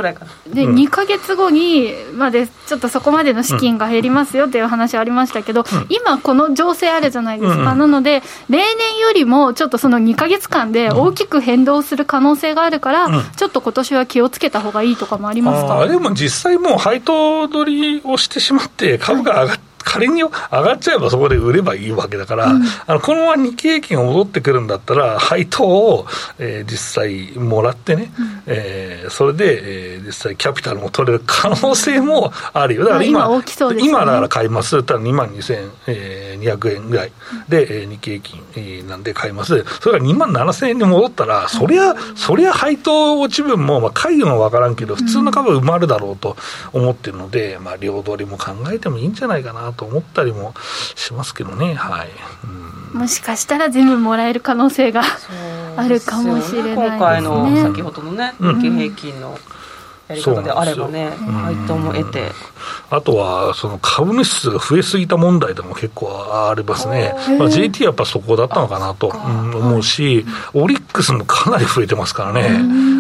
[0.66, 15.88] 2か月後にまでちょっとそこまでの資金が減りますよっていう話ありましたけど、うん、今この情勢あるじゃないですか、うん、なので例年よりもちょっとその2か月間で大きく変動する可能性があるから、うん、ちょっと今年は気をつけた方がいいとかもありますか？
[15.88, 26.08] でも実際もう配当取りをしてしまって株が上がって、仮に上がっちゃえばそこで売ればいいわけだから、うん、あのこのまま日経平均が戻ってくるんだったら、配当を、
[26.40, 32.84] えー、実際もらってね、うん、えー、それで、えー、実際キャピタルも取れる可能性もあるよ。
[32.84, 34.84] だから今、今ね、今だから買います。
[34.84, 37.12] たら2万2200円ぐらい
[37.48, 39.64] で、えー、日経平均、えー、なんで買います。
[39.82, 46.38] それが2万7000円に戻ったら、そりゃ、そりゃ配当落ち分も、まあ、買うのは分からんけど、普通の株埋まるだろうと
[46.74, 50.54] 思ってるので、まあ、両取りも考えてもいいんじゃないかなと思ったりも
[50.96, 52.10] しますけどね、はい、
[52.94, 55.04] うん、もしかしたら全部もらえる可能性が
[55.78, 56.88] あるかもしれないですね。
[56.88, 59.38] 今回の先ほどのね、日経平均の、
[60.08, 62.32] やり方であればね、配当も得て。
[62.90, 72.48] あとは、その株主数が増えすぎた問題でも結構ありますね、まあ、JT はやっぱそこだったのかなと思うし、オリックスもかなり増えてますからね、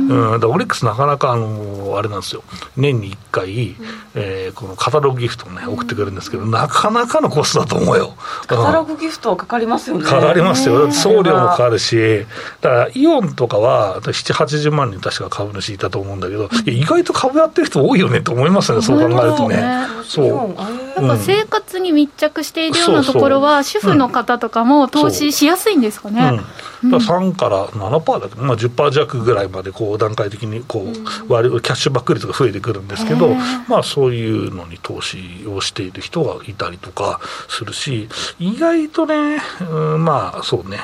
[0.09, 2.43] うん、だオリックス、なかなかあのあれなんですよ、
[2.75, 3.75] 年に1回、
[4.15, 8.13] えー、このカタログギフトをね、送ってくるんですけど、なかなかのコストだと思うよ。
[8.47, 10.05] カタログギフトかかりますよね。
[10.05, 12.25] かかりますよ、送料もかかるし、
[12.61, 19.87] だからイオンとかは、7、80万人確か株主いたと思うんだけど、意外と株やってる人多いよねと思いますね、そう考えるとね。
[20.07, 21.01] そう。
[21.01, 26.39] なんか生活に密着しているようなところは、主婦の方とかも投資しやすいんですかね。
[26.83, 30.85] うん、だから3から7%だけど、まあ、10%弱ぐらいまでこう段階的にこ
[31.27, 33.35] う割キャッシュバック率が増えてくるんですけど、
[33.67, 37.19] まあ、そういうのに投資をしている人がいたりとか
[37.49, 38.07] するし、
[38.39, 40.79] 意外とね、うん、まあそうね。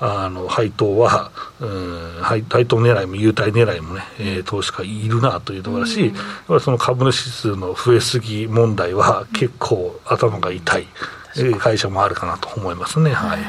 [0.00, 1.30] あの配当は、
[1.60, 6.12] うん、配当狙いも優待狙いもね、えー、投資家いるなというところだし、
[6.48, 10.86] うん、その株主数の増えすぎ問題は結構頭が痛い
[11.58, 13.12] 会社もあるかなと思いますね。
[13.12, 13.40] はい。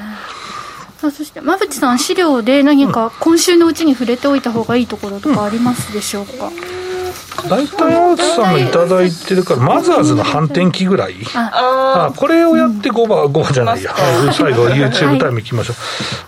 [0.98, 6.81] さあそして馬淵さん資料で何か今週のうちに触れておいた方がいいところとかありますでしょうか、うん
[7.50, 11.16] 大体青津さんが頂いてるからマザーズの反転機ぐらい？
[11.36, 12.12] あ。
[12.16, 13.94] これをやって5番5番じゃないや、
[14.34, 15.76] 最後 YouTube タイムいきましょう、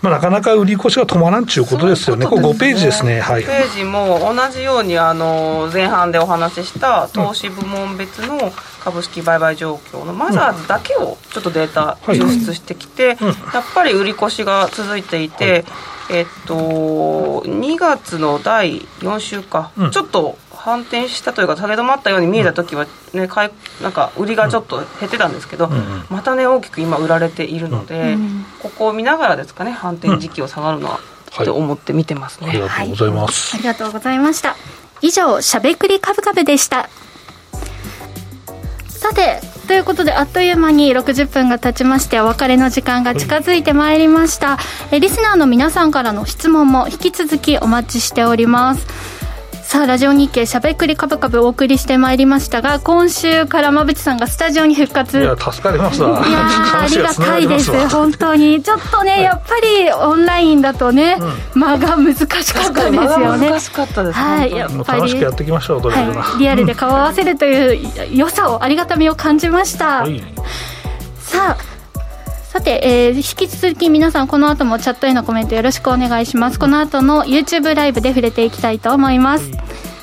[0.02, 2.26] まあ、なかなか売り越しが止まらんちゅうことですよね。
[2.26, 3.20] これ5ページですね。
[3.22, 3.44] はい。
[3.44, 8.52] ページも同じようにあの前半でお話しした投資部門別の
[8.84, 13.18] 株式売買状況のマザーズだけをちょっとデータ抽出してきて、
[13.54, 15.64] やっぱり売り越しが続いていて、
[16.10, 16.54] えっと
[17.46, 31.00] 2月の第4週か、ちょっと反転したというか下げ止まったように見えた時はね、買いなんか売りがちょっと減ってたんですけど、うんまたね大きく今売られているので、うん、ここを見ながらですかね反転時期を下がるのは、
[31.44, 34.56] と思って見てますね、はい、ありがとうございます、はい、ありがとうございました。
[35.02, 36.90] 以上しゃべくりカブカブでした。
[38.88, 44.58] さてということであっという間に60分が経ちましてお別れの時間が近づいてまいりました、
[44.92, 49.23] えリスナーの皆さんからの質問も引き続きお待ちしております
[49.74, 55.20] さあラジオ日経しゃべくりカブカブお送りしてまいりましたが今週から馬淵さんがスタジオに復活。
[55.20, 57.90] いや助かりますわいやありがたいです。
[57.90, 58.62] 本当に。
[58.62, 61.18] ちょっとねやっぱりオンラインだとね、
[61.56, 63.50] うん、間が難しかったですよね。
[63.50, 70.22] 難しかったですはいやっぱり楽しくやっていきましょうとはい、リアルで顔を合わせるという良さをありがたみを感じました、はい、
[71.18, 71.73] さあ
[72.54, 76.60] さて、えー、引き続き皆さんこの後もチャットへのコメントよろしくお願いします。
[76.60, 79.50] この後の YouTube ライブで触れていきたいと思います。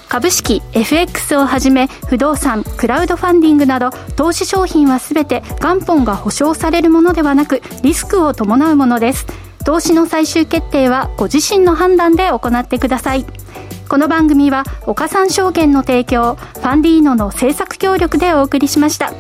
[0.09, 9.29] 株式 FX をはじめ不動産クラウドファンディングなど投資商品は全て元本が保証されるものではなくリスクを伴うものです。
[9.65, 13.25] 投資の最終決定はご自身の判断で行ってください。
[13.89, 19.13] この番組は岡三証券の提供ファンディーノの制作協力でお送りしました。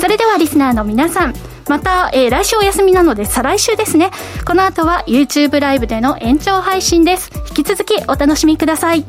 [0.00, 1.34] それではリスナーの皆さん
[1.68, 4.10] また、えー、来週お休みなので再来週ですね。
[4.46, 7.30] この後は YouTube ライブでの延長配信です。
[7.48, 9.04] 引き続きお楽しみください。